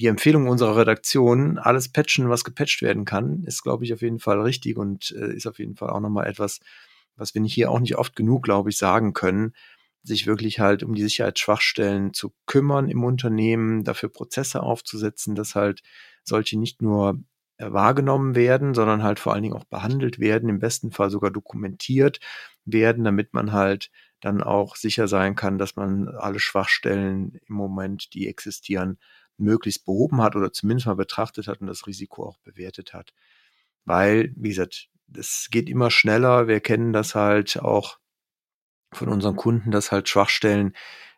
die 0.00 0.06
Empfehlung 0.06 0.48
unserer 0.48 0.78
Redaktion, 0.78 1.58
alles 1.58 1.92
patchen, 1.92 2.30
was 2.30 2.42
gepatcht 2.42 2.80
werden 2.80 3.04
kann, 3.04 3.44
ist, 3.44 3.62
glaube 3.62 3.84
ich, 3.84 3.92
auf 3.92 4.00
jeden 4.00 4.18
Fall 4.18 4.40
richtig 4.40 4.78
und 4.78 5.10
äh, 5.10 5.34
ist 5.34 5.46
auf 5.46 5.58
jeden 5.58 5.76
Fall 5.76 5.90
auch 5.90 6.00
nochmal 6.00 6.26
etwas, 6.26 6.60
was 7.16 7.34
wir 7.34 7.42
hier 7.44 7.70
auch 7.70 7.80
nicht 7.80 7.96
oft 7.96 8.16
genug, 8.16 8.42
glaube 8.44 8.70
ich, 8.70 8.78
sagen 8.78 9.12
können, 9.12 9.52
sich 10.02 10.26
wirklich 10.26 10.58
halt 10.58 10.82
um 10.82 10.94
die 10.94 11.02
Sicherheitsschwachstellen 11.02 12.14
zu 12.14 12.32
kümmern 12.46 12.88
im 12.88 13.04
Unternehmen, 13.04 13.84
dafür 13.84 14.08
Prozesse 14.08 14.62
aufzusetzen, 14.62 15.34
dass 15.34 15.54
halt 15.54 15.82
solche 16.24 16.58
nicht 16.58 16.80
nur 16.80 17.22
äh, 17.58 17.70
wahrgenommen 17.70 18.34
werden, 18.34 18.72
sondern 18.72 19.02
halt 19.02 19.20
vor 19.20 19.34
allen 19.34 19.42
Dingen 19.42 19.56
auch 19.56 19.64
behandelt 19.64 20.18
werden, 20.18 20.48
im 20.48 20.60
besten 20.60 20.92
Fall 20.92 21.10
sogar 21.10 21.30
dokumentiert 21.30 22.20
werden, 22.64 23.04
damit 23.04 23.34
man 23.34 23.52
halt 23.52 23.90
dann 24.22 24.42
auch 24.42 24.76
sicher 24.76 25.08
sein 25.08 25.34
kann, 25.34 25.58
dass 25.58 25.76
man 25.76 26.08
alle 26.08 26.40
Schwachstellen 26.40 27.38
im 27.46 27.54
Moment, 27.54 28.14
die 28.14 28.28
existieren, 28.28 28.98
möglichst 29.40 29.84
behoben 29.84 30.22
hat 30.22 30.36
oder 30.36 30.52
zumindest 30.52 30.86
mal 30.86 30.94
betrachtet 30.94 31.48
hat 31.48 31.60
und 31.60 31.66
das 31.66 31.86
Risiko 31.86 32.26
auch 32.26 32.38
bewertet 32.38 32.94
hat. 32.94 33.12
Weil, 33.84 34.32
wie 34.36 34.50
gesagt, 34.50 34.88
es 35.16 35.48
geht 35.50 35.68
immer 35.68 35.90
schneller. 35.90 36.48
Wir 36.48 36.60
kennen 36.60 36.92
das 36.92 37.14
halt 37.14 37.58
auch 37.58 37.98
von 38.92 39.08
unseren 39.08 39.36
Kunden, 39.36 39.70
dass 39.70 39.92
halt 39.92 40.08
Schwachstellen, 40.08 40.74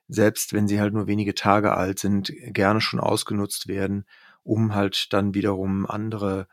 selbst 0.08 0.52
wenn 0.52 0.68
sie 0.68 0.80
halt 0.80 0.94
nur 0.94 1.06
wenige 1.06 1.34
Tage 1.34 1.74
alt 1.74 1.98
sind, 1.98 2.32
gerne 2.48 2.80
schon 2.80 3.00
ausgenutzt 3.00 3.68
werden, 3.68 4.04
um 4.42 4.74
halt 4.74 5.12
dann 5.12 5.34
wiederum 5.34 5.86
andere 5.86 6.48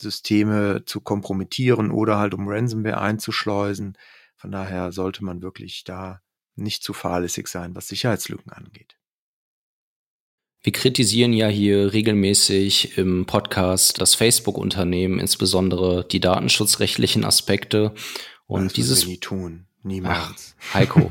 Systeme 0.00 0.84
zu 0.86 1.00
kompromittieren 1.00 1.90
oder 1.90 2.18
halt 2.18 2.34
um 2.34 2.48
Ransomware 2.48 3.00
einzuschleusen. 3.00 3.96
Von 4.36 4.52
daher 4.52 4.92
sollte 4.92 5.24
man 5.24 5.42
wirklich 5.42 5.84
da 5.84 6.20
nicht 6.56 6.82
zu 6.82 6.92
fahrlässig 6.92 7.48
sein, 7.48 7.74
was 7.74 7.88
Sicherheitslücken 7.88 8.52
angeht. 8.52 8.99
Wir 10.62 10.72
kritisieren 10.72 11.32
ja 11.32 11.48
hier 11.48 11.94
regelmäßig 11.94 12.98
im 12.98 13.24
Podcast 13.24 13.98
das 13.98 14.14
Facebook-Unternehmen, 14.14 15.18
insbesondere 15.18 16.04
die 16.04 16.20
datenschutzrechtlichen 16.20 17.24
Aspekte. 17.24 17.94
Und 18.46 18.66
das 18.66 18.72
dieses. 18.74 19.06
Nie 19.06 19.16
tun. 19.16 19.66
Niemals. 19.82 20.54
Ach, 20.60 20.74
Heiko. 20.74 21.10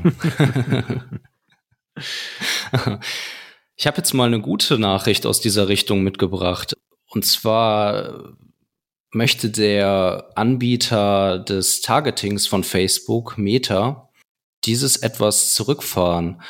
ich 3.74 3.86
habe 3.88 3.96
jetzt 3.96 4.14
mal 4.14 4.28
eine 4.28 4.40
gute 4.40 4.78
Nachricht 4.78 5.26
aus 5.26 5.40
dieser 5.40 5.66
Richtung 5.66 6.04
mitgebracht. 6.04 6.76
Und 7.08 7.24
zwar 7.24 8.36
möchte 9.10 9.50
der 9.50 10.30
Anbieter 10.36 11.40
des 11.40 11.80
Targetings 11.80 12.46
von 12.46 12.62
Facebook, 12.62 13.36
Meta, 13.36 14.10
dieses 14.64 14.98
etwas 14.98 15.54
zurückfahren. 15.54 16.40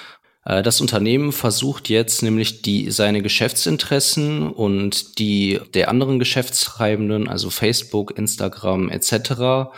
Äh, 0.51 0.63
das 0.63 0.81
Unternehmen 0.81 1.33
versucht 1.33 1.89
jetzt 1.89 2.23
nämlich 2.23 2.63
die, 2.63 2.91
seine 2.91 3.23
Geschäftsinteressen 3.23 4.51
und 4.51 5.19
die 5.19 5.61
der 5.75 5.89
anderen 5.89 6.19
Geschäftstreibenden, 6.19 7.29
also 7.29 7.51
Facebook, 7.51 8.19
Instagram 8.19 8.89
etc., 8.91 9.71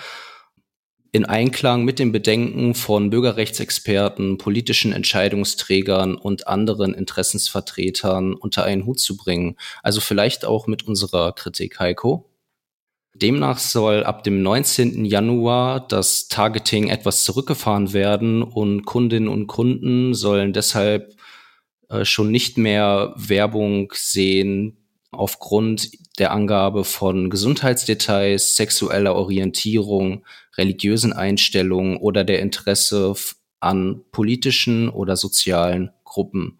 in 1.14 1.26
Einklang 1.26 1.84
mit 1.84 1.98
den 1.98 2.10
Bedenken 2.10 2.74
von 2.74 3.10
Bürgerrechtsexperten, 3.10 4.38
politischen 4.38 4.94
Entscheidungsträgern 4.94 6.16
und 6.16 6.48
anderen 6.48 6.94
Interessensvertretern 6.94 8.32
unter 8.32 8.64
einen 8.64 8.86
Hut 8.86 8.98
zu 8.98 9.18
bringen. 9.18 9.58
Also 9.82 10.00
vielleicht 10.00 10.46
auch 10.46 10.66
mit 10.66 10.88
unserer 10.88 11.32
Kritik, 11.32 11.78
Heiko. 11.78 12.31
Demnach 13.22 13.58
soll 13.58 14.02
ab 14.02 14.24
dem 14.24 14.42
19. 14.42 15.04
Januar 15.04 15.86
das 15.86 16.26
Targeting 16.26 16.88
etwas 16.88 17.22
zurückgefahren 17.22 17.92
werden 17.92 18.42
und 18.42 18.84
Kundinnen 18.84 19.28
und 19.28 19.46
Kunden 19.46 20.12
sollen 20.12 20.52
deshalb 20.52 21.14
äh, 21.88 22.04
schon 22.04 22.32
nicht 22.32 22.58
mehr 22.58 23.14
Werbung 23.16 23.92
sehen 23.94 24.76
aufgrund 25.12 25.90
der 26.18 26.32
Angabe 26.32 26.82
von 26.82 27.30
Gesundheitsdetails, 27.30 28.56
sexueller 28.56 29.14
Orientierung, 29.14 30.24
religiösen 30.56 31.12
Einstellungen 31.12 31.98
oder 31.98 32.24
der 32.24 32.40
Interesse 32.40 33.14
an 33.60 34.02
politischen 34.10 34.88
oder 34.88 35.16
sozialen 35.16 35.92
Gruppen. 36.02 36.58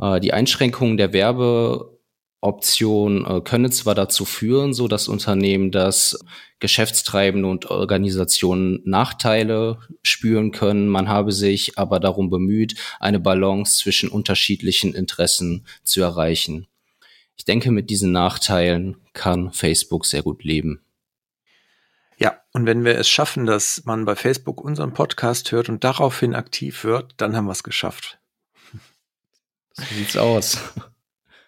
Äh, 0.00 0.20
die 0.20 0.32
Einschränkungen 0.32 0.98
der 0.98 1.12
Werbe 1.12 1.97
Option 2.40 3.26
äh, 3.26 3.40
könne 3.40 3.70
zwar 3.70 3.94
dazu 3.94 4.24
führen, 4.24 4.72
so 4.72 4.86
dass 4.86 5.08
Unternehmen, 5.08 5.72
dass 5.72 6.18
Geschäftstreibende 6.60 7.48
und 7.48 7.70
Organisationen 7.70 8.80
Nachteile 8.84 9.78
spüren 10.02 10.52
können. 10.52 10.88
Man 10.88 11.08
habe 11.08 11.32
sich 11.32 11.78
aber 11.78 11.98
darum 11.98 12.30
bemüht, 12.30 12.76
eine 13.00 13.18
Balance 13.18 13.78
zwischen 13.78 14.08
unterschiedlichen 14.08 14.94
Interessen 14.94 15.66
zu 15.82 16.00
erreichen. 16.00 16.68
Ich 17.36 17.44
denke, 17.44 17.70
mit 17.70 17.90
diesen 17.90 18.12
Nachteilen 18.12 18.96
kann 19.12 19.52
Facebook 19.52 20.06
sehr 20.06 20.22
gut 20.22 20.44
leben. 20.44 20.80
Ja, 22.18 22.40
und 22.52 22.66
wenn 22.66 22.84
wir 22.84 22.98
es 22.98 23.08
schaffen, 23.08 23.46
dass 23.46 23.84
man 23.84 24.04
bei 24.04 24.16
Facebook 24.16 24.60
unseren 24.60 24.92
Podcast 24.92 25.52
hört 25.52 25.68
und 25.68 25.84
daraufhin 25.84 26.34
aktiv 26.34 26.82
wird, 26.82 27.14
dann 27.16 27.36
haben 27.36 27.46
wir 27.46 27.52
es 27.52 27.62
geschafft. 27.62 28.18
So 29.72 29.84
sieht's 29.94 30.16
aus. 30.16 30.58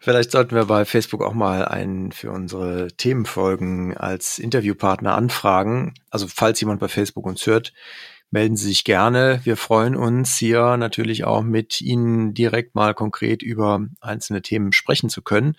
Vielleicht 0.03 0.31
sollten 0.31 0.57
wir 0.57 0.65
bei 0.65 0.87
Facebook 0.87 1.23
auch 1.23 1.35
mal 1.35 1.67
einen 1.67 2.11
für 2.11 2.31
unsere 2.31 2.89
Themenfolgen 2.97 3.95
als 3.95 4.39
Interviewpartner 4.39 5.15
anfragen. 5.15 5.93
Also 6.09 6.27
falls 6.27 6.59
jemand 6.59 6.81
bei 6.81 6.89
Facebook 6.89 7.27
uns 7.27 7.47
hört, 7.47 7.75
melden 8.31 8.57
Sie 8.57 8.69
sich 8.69 8.85
gerne. 8.85 9.41
Wir 9.45 9.59
freuen 9.59 9.97
uns 9.97 10.39
hier 10.39 10.79
natürlich 10.79 11.25
auch 11.25 11.43
mit 11.43 11.83
Ihnen 11.83 12.33
direkt 12.33 12.75
mal 12.75 12.95
konkret 12.95 13.43
über 13.43 13.87
einzelne 14.01 14.41
Themen 14.41 14.73
sprechen 14.73 15.11
zu 15.11 15.21
können. 15.21 15.55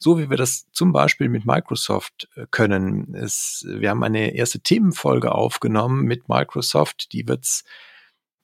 So 0.00 0.18
wie 0.18 0.28
wir 0.28 0.36
das 0.36 0.66
zum 0.72 0.90
Beispiel 0.90 1.28
mit 1.28 1.46
Microsoft 1.46 2.28
äh, 2.34 2.46
können. 2.50 3.14
Es, 3.14 3.64
wir 3.68 3.90
haben 3.90 4.02
eine 4.02 4.34
erste 4.34 4.58
Themenfolge 4.58 5.30
aufgenommen 5.30 6.02
mit 6.02 6.28
Microsoft. 6.28 7.12
Die 7.12 7.28
wird's 7.28 7.62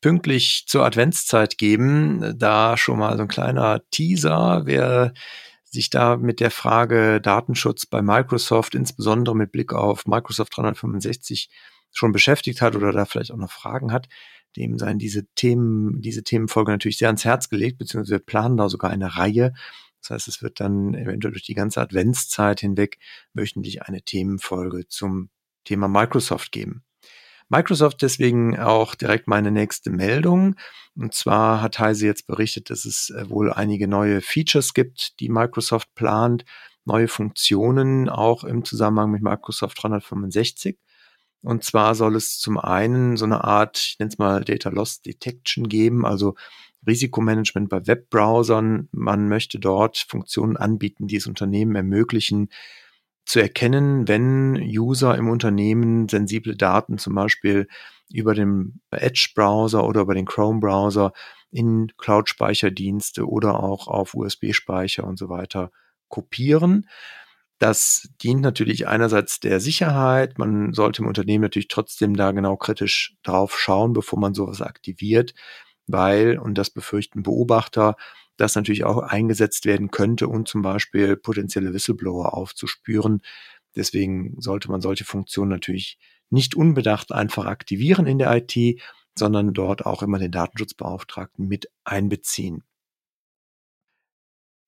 pünktlich 0.01 0.65
zur 0.67 0.85
Adventszeit 0.85 1.59
geben. 1.59 2.39
Da 2.39 2.77
schon 2.77 2.99
mal 2.99 3.17
so 3.17 3.23
ein 3.23 3.29
kleiner 3.29 3.83
Teaser. 3.91 4.63
Wer 4.65 5.13
sich 5.65 5.91
da 5.91 6.17
mit 6.17 6.41
der 6.41 6.51
Frage 6.51 7.21
Datenschutz 7.21 7.87
bei 7.87 8.03
Microsoft, 8.03 8.75
insbesondere 8.75 9.37
mit 9.37 9.53
Blick 9.53 9.73
auf 9.73 10.07
Microsoft 10.07 10.57
365 10.57 11.49
schon 11.93 12.13
beschäftigt 12.13 12.61
hat 12.61 12.77
oder 12.77 12.93
da 12.93 13.05
vielleicht 13.05 13.33
auch 13.33 13.37
noch 13.37 13.51
Fragen 13.51 13.93
hat, 13.93 14.09
dem 14.57 14.79
seien 14.79 14.99
diese 14.99 15.27
Themen, 15.35 16.01
diese 16.01 16.25
Themenfolge 16.25 16.73
natürlich 16.73 16.99
sehr 16.99 17.09
ans 17.09 17.25
Herz 17.25 17.49
gelegt, 17.49 17.79
beziehungsweise 17.79 18.17
wir 18.17 18.25
planen 18.25 18.57
da 18.57 18.69
sogar 18.69 18.91
eine 18.91 19.17
Reihe. 19.17 19.53
Das 20.01 20.11
heißt, 20.11 20.29
es 20.29 20.43
wird 20.43 20.61
dann 20.61 20.95
eventuell 20.95 21.33
durch 21.33 21.45
die 21.45 21.55
ganze 21.55 21.81
Adventszeit 21.81 22.61
hinweg 22.61 22.99
wöchentlich 23.35 23.83
eine 23.83 24.03
Themenfolge 24.03 24.89
zum 24.89 25.31
Thema 25.65 25.89
Microsoft 25.89 26.53
geben. 26.53 26.83
Microsoft 27.51 28.01
deswegen 28.01 28.59
auch 28.59 28.95
direkt 28.95 29.27
meine 29.27 29.51
nächste 29.51 29.91
Meldung. 29.91 30.55
Und 30.97 31.15
zwar 31.15 31.61
hat 31.61 31.81
Heise 31.81 32.07
jetzt 32.07 32.27
berichtet, 32.27 32.71
dass 32.71 32.85
es 32.85 33.11
äh, 33.11 33.29
wohl 33.29 33.53
einige 33.53 33.89
neue 33.89 34.21
Features 34.21 34.73
gibt, 34.73 35.19
die 35.21 35.29
Microsoft 35.29 35.93
plant, 35.95 36.45
neue 36.85 37.09
Funktionen 37.09 38.09
auch 38.09 38.45
im 38.45 38.65
Zusammenhang 38.65 39.11
mit 39.11 39.23
Microsoft 39.23 39.83
365. 39.83 40.79
Und 41.43 41.65
zwar 41.65 41.95
soll 41.95 42.17
es 42.17 42.39
zum 42.39 42.57
einen 42.57 43.17
so 43.17 43.25
eine 43.25 43.43
Art, 43.43 43.79
ich 43.79 43.99
nenne 43.99 44.11
es 44.11 44.19
mal 44.19 44.45
Data 44.45 44.69
Loss 44.69 45.03
Detection 45.03 45.69
geben, 45.69 46.07
also 46.07 46.35
Risikomanagement 46.87 47.69
bei 47.69 47.87
Webbrowsern. 47.87 48.89
Man 48.93 49.29
möchte 49.29 49.59
dort 49.59 49.99
Funktionen 49.99 50.57
anbieten, 50.57 51.09
die 51.09 51.17
es 51.17 51.27
Unternehmen 51.27 51.75
ermöglichen, 51.75 52.49
zu 53.25 53.41
erkennen, 53.41 54.09
wenn 54.09 54.57
User 54.57 55.17
im 55.17 55.29
Unternehmen 55.29 56.09
sensible 56.09 56.57
Daten 56.57 56.99
zum 56.99 57.15
Beispiel 57.15 57.69
über 58.13 58.35
den 58.35 58.81
Edge-Browser 58.91 59.87
oder 59.87 60.03
über 60.03 60.15
den 60.15 60.27
Chrome-Browser 60.27 61.13
in 61.53 61.93
Cloud-Speicherdienste 61.99 63.29
oder 63.29 63.63
auch 63.63 63.89
auf 63.89 64.15
USB-Speicher 64.15 65.05
und 65.05 65.19
so 65.19 65.29
weiter 65.29 65.71
kopieren. 66.09 66.87
Das 67.59 68.09
dient 68.23 68.41
natürlich 68.41 68.89
einerseits 68.89 69.39
der 69.39 69.61
Sicherheit. 69.61 70.39
Man 70.39 70.73
sollte 70.73 71.03
im 71.03 71.09
Unternehmen 71.09 71.43
natürlich 71.43 71.69
trotzdem 71.69 72.17
da 72.17 72.33
genau 72.33 72.57
kritisch 72.57 73.17
drauf 73.23 73.59
schauen, 73.61 73.93
bevor 73.93 74.19
man 74.19 74.35
sowas 74.35 74.63
aktiviert, 74.63 75.35
weil, 75.87 76.39
und 76.39 76.57
das 76.57 76.71
befürchten 76.71 77.23
Beobachter, 77.23 77.97
das 78.41 78.55
natürlich 78.55 78.85
auch 78.85 78.99
eingesetzt 78.99 79.67
werden 79.67 79.91
könnte, 79.91 80.29
um 80.29 80.47
zum 80.47 80.63
Beispiel 80.63 81.17
potenzielle 81.17 81.73
Whistleblower 81.73 82.35
aufzuspüren. 82.35 83.23
Deswegen 83.77 84.41
sollte 84.41 84.71
man 84.71 84.81
solche 84.81 85.05
Funktionen 85.05 85.51
natürlich 85.51 85.99
nicht 86.31 86.55
unbedacht 86.55 87.13
einfach 87.13 87.47
aktivieren 87.47 88.07
in 88.07 88.19
der 88.19 88.35
IT, 88.35 88.81
sondern 89.17 89.53
dort 89.53 89.85
auch 89.87 90.03
immer 90.03 90.19
den 90.19 90.33
Datenschutzbeauftragten 90.33 91.47
mit 91.47 91.71
einbeziehen. 91.85 92.65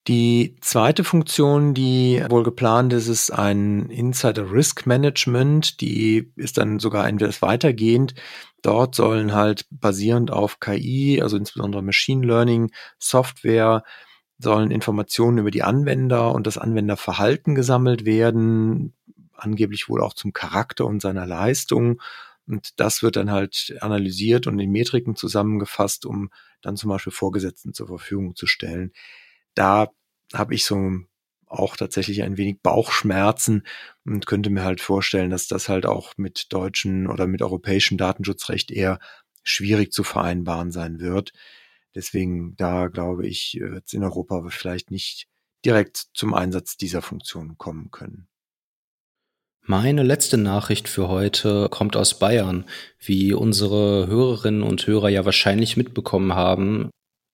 Die 0.08 0.56
zweite 0.60 1.04
Funktion, 1.04 1.74
die 1.74 2.24
wohl 2.28 2.42
geplant 2.42 2.92
ist, 2.92 3.06
ist 3.06 3.30
ein 3.30 3.88
Insider 3.88 4.50
Risk 4.50 4.84
Management. 4.84 5.80
Die 5.80 6.32
ist 6.34 6.58
dann 6.58 6.80
sogar 6.80 7.06
etwas 7.06 7.40
weitergehend. 7.40 8.14
Dort 8.62 8.94
sollen 8.94 9.34
halt 9.34 9.66
basierend 9.70 10.30
auf 10.30 10.60
KI, 10.60 11.20
also 11.22 11.36
insbesondere 11.36 11.82
Machine 11.82 12.26
Learning 12.26 12.70
Software, 12.98 13.84
sollen 14.38 14.70
Informationen 14.70 15.38
über 15.38 15.50
die 15.50 15.62
Anwender 15.62 16.32
und 16.32 16.46
das 16.46 16.58
Anwenderverhalten 16.58 17.54
gesammelt 17.54 18.04
werden, 18.04 18.94
angeblich 19.34 19.88
wohl 19.88 20.00
auch 20.02 20.14
zum 20.14 20.32
Charakter 20.32 20.86
und 20.86 21.00
seiner 21.02 21.26
Leistung. 21.26 22.00
Und 22.46 22.80
das 22.80 23.02
wird 23.02 23.16
dann 23.16 23.30
halt 23.30 23.76
analysiert 23.80 24.46
und 24.46 24.58
in 24.58 24.70
Metriken 24.70 25.16
zusammengefasst, 25.16 26.06
um 26.06 26.30
dann 26.60 26.76
zum 26.76 26.90
Beispiel 26.90 27.12
Vorgesetzten 27.12 27.72
zur 27.74 27.86
Verfügung 27.88 28.34
zu 28.36 28.46
stellen 28.46 28.92
da 29.54 29.88
habe 30.34 30.54
ich 30.54 30.64
so 30.64 30.76
auch 31.52 31.76
tatsächlich 31.76 32.22
ein 32.22 32.36
wenig 32.36 32.60
Bauchschmerzen 32.62 33.64
und 34.04 34.26
könnte 34.26 34.50
mir 34.50 34.64
halt 34.64 34.80
vorstellen, 34.80 35.30
dass 35.30 35.48
das 35.48 35.68
halt 35.68 35.86
auch 35.86 36.14
mit 36.16 36.52
deutschen 36.52 37.06
oder 37.06 37.26
mit 37.26 37.42
europäischem 37.42 37.98
Datenschutzrecht 37.98 38.70
eher 38.70 38.98
schwierig 39.42 39.92
zu 39.92 40.04
vereinbaren 40.04 40.72
sein 40.72 41.00
wird. 41.00 41.32
Deswegen 41.94 42.56
da 42.56 42.88
glaube 42.88 43.26
ich, 43.26 43.58
wird 43.60 43.86
es 43.86 43.92
in 43.92 44.04
Europa 44.04 44.44
vielleicht 44.48 44.90
nicht 44.90 45.28
direkt 45.64 46.08
zum 46.14 46.34
Einsatz 46.34 46.76
dieser 46.76 47.02
Funktion 47.02 47.56
kommen 47.58 47.90
können. 47.90 48.28
Meine 49.64 50.02
letzte 50.02 50.38
Nachricht 50.38 50.88
für 50.88 51.08
heute 51.08 51.68
kommt 51.68 51.94
aus 51.94 52.18
Bayern. 52.18 52.64
Wie 52.98 53.32
unsere 53.32 54.08
Hörerinnen 54.08 54.64
und 54.64 54.86
Hörer 54.88 55.08
ja 55.08 55.24
wahrscheinlich 55.24 55.76
mitbekommen 55.76 56.34
haben, 56.34 56.90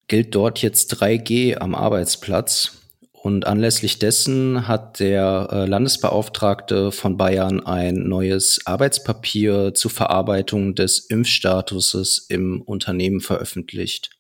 gilt 0.09 0.35
dort 0.35 0.61
jetzt 0.61 1.01
3G 1.01 1.57
am 1.57 1.75
Arbeitsplatz. 1.75 2.88
Und 3.23 3.47
anlässlich 3.47 3.99
dessen 3.99 4.69
hat 4.69 5.01
der 5.01 5.49
äh, 5.51 5.67
Landesbeauftragte 5.67 6.93
von 6.93 7.17
Bayern 7.17 7.65
ein 7.67 8.09
neues 8.09 8.61
Arbeitspapier 8.65 9.75
zur 9.75 9.91
Verarbeitung 9.91 10.75
des 10.77 11.01
Impfstatuses 11.01 12.27
im 12.29 12.63
Unternehmen 12.63 13.21
veröffentlicht. 13.21 14.11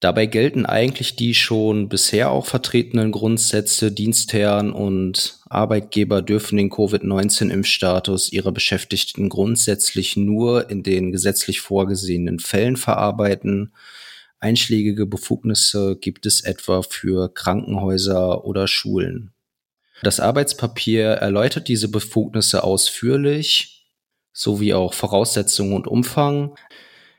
Dabei 0.00 0.26
gelten 0.26 0.64
eigentlich 0.64 1.16
die 1.16 1.34
schon 1.34 1.88
bisher 1.88 2.30
auch 2.30 2.46
vertretenen 2.46 3.10
Grundsätze, 3.10 3.90
Dienstherren 3.90 4.72
und 4.72 5.40
Arbeitgeber 5.50 6.22
dürfen 6.22 6.56
den 6.56 6.70
Covid-19-Impfstatus 6.70 8.32
ihrer 8.32 8.52
Beschäftigten 8.52 9.28
grundsätzlich 9.28 10.16
nur 10.16 10.70
in 10.70 10.84
den 10.84 11.10
gesetzlich 11.10 11.60
vorgesehenen 11.60 12.38
Fällen 12.38 12.76
verarbeiten 12.76 13.72
Einschlägige 14.40 15.06
Befugnisse 15.06 15.96
gibt 15.96 16.24
es 16.24 16.42
etwa 16.42 16.82
für 16.82 17.32
Krankenhäuser 17.32 18.44
oder 18.44 18.68
Schulen. 18.68 19.32
Das 20.02 20.20
Arbeitspapier 20.20 21.08
erläutert 21.08 21.66
diese 21.66 21.88
Befugnisse 21.88 22.62
ausführlich, 22.62 23.88
sowie 24.32 24.74
auch 24.74 24.94
Voraussetzungen 24.94 25.74
und 25.74 25.88
Umfang. 25.88 26.54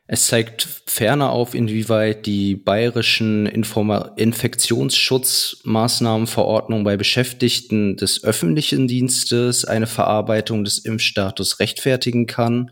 Es 0.08 0.28
zeigt 0.28 0.66
ferner 0.86 1.32
auf, 1.32 1.54
inwieweit 1.54 2.26
die 2.26 2.56
bayerischen 2.56 3.46
Informa 3.46 4.14
Infektionsschutzmaßnahmenverordnung 4.16 6.86
bei 6.86 6.96
Beschäftigten 6.96 7.98
des 7.98 8.24
öffentlichen 8.24 8.88
Dienstes 8.88 9.66
eine 9.66 9.88
Verarbeitung 9.88 10.64
des 10.64 10.80
Impfstatus 10.80 11.60
rechtfertigen 11.60 12.28
kann 12.28 12.72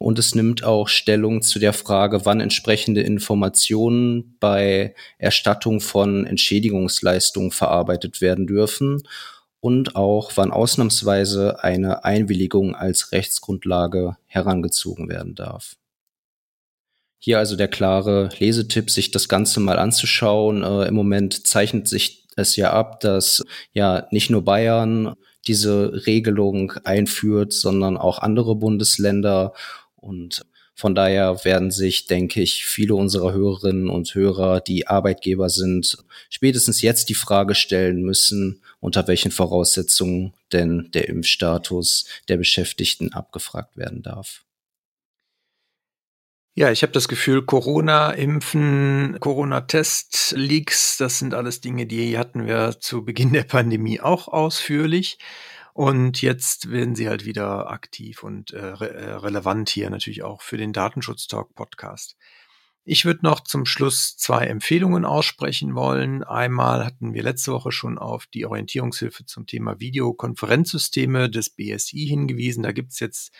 und 0.00 0.18
es 0.18 0.34
nimmt 0.34 0.64
auch 0.64 0.88
Stellung 0.88 1.42
zu 1.42 1.58
der 1.58 1.74
Frage, 1.74 2.24
wann 2.24 2.40
entsprechende 2.40 3.02
Informationen 3.02 4.34
bei 4.40 4.94
Erstattung 5.18 5.82
von 5.82 6.24
Entschädigungsleistungen 6.24 7.50
verarbeitet 7.50 8.22
werden 8.22 8.46
dürfen 8.46 9.02
und 9.60 9.96
auch 9.96 10.32
wann 10.36 10.52
ausnahmsweise 10.52 11.62
eine 11.62 12.02
Einwilligung 12.02 12.74
als 12.74 13.12
Rechtsgrundlage 13.12 14.16
herangezogen 14.24 15.10
werden 15.10 15.34
darf. 15.34 15.76
Hier 17.18 17.38
also 17.38 17.54
der 17.54 17.68
klare 17.68 18.30
Lesetipp, 18.38 18.88
sich 18.88 19.10
das 19.10 19.28
Ganze 19.28 19.60
mal 19.60 19.78
anzuschauen. 19.78 20.62
Äh, 20.62 20.88
Im 20.88 20.94
Moment 20.94 21.46
zeichnet 21.46 21.88
sich 21.88 22.26
es 22.36 22.56
ja 22.56 22.72
ab, 22.72 23.00
dass 23.00 23.44
ja 23.74 24.06
nicht 24.12 24.30
nur 24.30 24.46
Bayern 24.46 25.14
diese 25.46 26.06
Regelung 26.06 26.72
einführt, 26.84 27.52
sondern 27.52 27.98
auch 27.98 28.18
andere 28.18 28.56
Bundesländer 28.56 29.52
und 30.00 30.44
von 30.74 30.94
daher 30.94 31.44
werden 31.44 31.70
sich, 31.70 32.06
denke 32.06 32.40
ich, 32.40 32.64
viele 32.64 32.94
unserer 32.94 33.32
Hörerinnen 33.32 33.90
und 33.90 34.14
Hörer, 34.14 34.60
die 34.60 34.86
Arbeitgeber 34.86 35.50
sind, 35.50 35.98
spätestens 36.30 36.80
jetzt 36.80 37.10
die 37.10 37.14
Frage 37.14 37.54
stellen 37.54 38.00
müssen, 38.00 38.62
unter 38.80 39.06
welchen 39.06 39.30
Voraussetzungen 39.30 40.32
denn 40.52 40.90
der 40.94 41.08
Impfstatus 41.10 42.06
der 42.28 42.38
Beschäftigten 42.38 43.12
abgefragt 43.12 43.76
werden 43.76 44.02
darf. 44.02 44.42
Ja, 46.54 46.70
ich 46.72 46.82
habe 46.82 46.92
das 46.92 47.08
Gefühl, 47.08 47.42
Corona-Impfen, 47.44 49.18
Corona-Test-Leaks, 49.20 50.96
das 50.96 51.18
sind 51.18 51.32
alles 51.32 51.60
Dinge, 51.60 51.86
die 51.86 52.18
hatten 52.18 52.46
wir 52.46 52.80
zu 52.80 53.04
Beginn 53.04 53.32
der 53.32 53.44
Pandemie 53.44 54.00
auch 54.00 54.28
ausführlich. 54.28 55.18
Und 55.72 56.20
jetzt 56.22 56.70
werden 56.70 56.94
sie 56.94 57.08
halt 57.08 57.24
wieder 57.24 57.70
aktiv 57.70 58.22
und 58.22 58.52
äh, 58.52 58.64
re 58.64 58.90
äh, 58.92 59.10
relevant 59.12 59.68
hier 59.68 59.90
natürlich 59.90 60.22
auch 60.22 60.42
für 60.42 60.56
den 60.56 60.72
Datenschutz 60.72 61.26
Talk 61.26 61.54
Podcast. 61.54 62.16
Ich 62.84 63.04
würde 63.04 63.20
noch 63.22 63.40
zum 63.40 63.66
Schluss 63.66 64.16
zwei 64.16 64.46
Empfehlungen 64.46 65.04
aussprechen 65.04 65.74
wollen. 65.74 66.24
Einmal 66.24 66.84
hatten 66.84 67.14
wir 67.14 67.22
letzte 67.22 67.52
Woche 67.52 67.72
schon 67.72 67.98
auf 67.98 68.26
die 68.26 68.46
Orientierungshilfe 68.46 69.26
zum 69.26 69.46
Thema 69.46 69.78
Videokonferenzsysteme 69.78 71.30
des 71.30 71.50
BSI 71.50 72.06
hingewiesen. 72.06 72.62
Da 72.62 72.72
gibt's 72.72 72.98
jetzt 72.98 73.32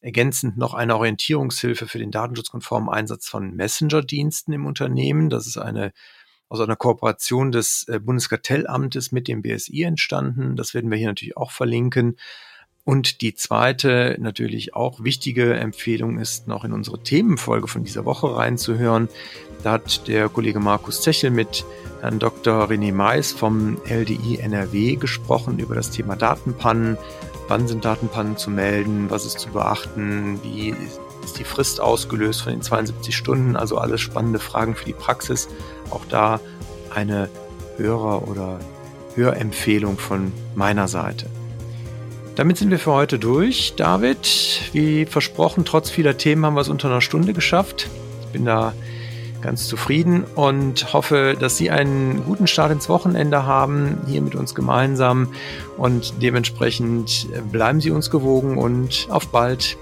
ergänzend 0.00 0.58
noch 0.58 0.74
eine 0.74 0.96
Orientierungshilfe 0.96 1.86
für 1.86 1.98
den 1.98 2.10
datenschutzkonformen 2.10 2.90
Einsatz 2.90 3.28
von 3.28 3.54
Messenger-Diensten 3.54 4.52
im 4.52 4.66
Unternehmen. 4.66 5.30
Das 5.30 5.46
ist 5.46 5.56
eine 5.56 5.92
aus 6.52 6.60
einer 6.60 6.76
Kooperation 6.76 7.50
des 7.50 7.88
äh, 7.88 7.98
Bundeskartellamtes 7.98 9.10
mit 9.10 9.26
dem 9.26 9.40
BSI 9.40 9.84
entstanden. 9.84 10.54
Das 10.54 10.74
werden 10.74 10.90
wir 10.90 10.98
hier 10.98 11.08
natürlich 11.08 11.36
auch 11.38 11.50
verlinken. 11.50 12.16
Und 12.84 13.22
die 13.22 13.34
zweite, 13.34 14.18
natürlich 14.20 14.74
auch 14.74 15.02
wichtige 15.02 15.54
Empfehlung 15.54 16.18
ist, 16.18 16.48
noch 16.48 16.64
in 16.64 16.72
unsere 16.72 17.02
Themenfolge 17.02 17.68
von 17.68 17.84
dieser 17.84 18.04
Woche 18.04 18.36
reinzuhören. 18.36 19.08
Da 19.62 19.72
hat 19.72 20.06
der 20.08 20.28
Kollege 20.28 20.60
Markus 20.60 21.00
Zechel 21.00 21.30
mit 21.30 21.64
Herrn 22.02 22.18
Dr. 22.18 22.68
René 22.68 22.92
Mais 22.92 23.32
vom 23.32 23.78
LDI 23.86 24.36
NRW 24.38 24.96
gesprochen 24.96 25.58
über 25.58 25.74
das 25.74 25.90
Thema 25.90 26.16
Datenpannen. 26.16 26.98
Wann 27.48 27.66
sind 27.66 27.86
Datenpannen 27.86 28.36
zu 28.36 28.50
melden? 28.50 29.08
Was 29.08 29.24
ist 29.24 29.38
zu 29.38 29.48
beachten? 29.50 30.38
Wie 30.42 30.74
ist 31.24 31.38
die 31.38 31.44
Frist 31.44 31.80
ausgelöst 31.80 32.42
von 32.42 32.52
den 32.52 32.60
72 32.60 33.16
Stunden? 33.16 33.56
Also 33.56 33.78
alles 33.78 34.02
spannende 34.02 34.38
Fragen 34.38 34.74
für 34.74 34.84
die 34.84 34.92
Praxis. 34.92 35.48
Auch 35.92 36.04
da 36.08 36.40
eine 36.94 37.28
Hörer- 37.76 38.28
oder 38.28 38.58
Hörempfehlung 39.14 39.98
von 39.98 40.32
meiner 40.54 40.88
Seite. 40.88 41.26
Damit 42.34 42.56
sind 42.56 42.70
wir 42.70 42.78
für 42.78 42.92
heute 42.92 43.18
durch. 43.18 43.74
David, 43.76 44.70
wie 44.72 45.04
versprochen, 45.04 45.64
trotz 45.66 45.90
vieler 45.90 46.16
Themen 46.16 46.46
haben 46.46 46.54
wir 46.54 46.62
es 46.62 46.70
unter 46.70 46.88
einer 46.88 47.02
Stunde 47.02 47.34
geschafft. 47.34 47.88
Ich 48.22 48.28
bin 48.28 48.46
da 48.46 48.72
ganz 49.42 49.66
zufrieden 49.66 50.24
und 50.34 50.94
hoffe, 50.94 51.36
dass 51.38 51.58
Sie 51.58 51.70
einen 51.70 52.24
guten 52.24 52.46
Start 52.46 52.72
ins 52.72 52.88
Wochenende 52.88 53.44
haben, 53.44 53.98
hier 54.06 54.22
mit 54.22 54.34
uns 54.34 54.54
gemeinsam. 54.54 55.28
Und 55.76 56.22
dementsprechend 56.22 57.28
bleiben 57.50 57.80
Sie 57.80 57.90
uns 57.90 58.08
gewogen 58.10 58.56
und 58.56 59.08
auf 59.10 59.28
bald. 59.28 59.76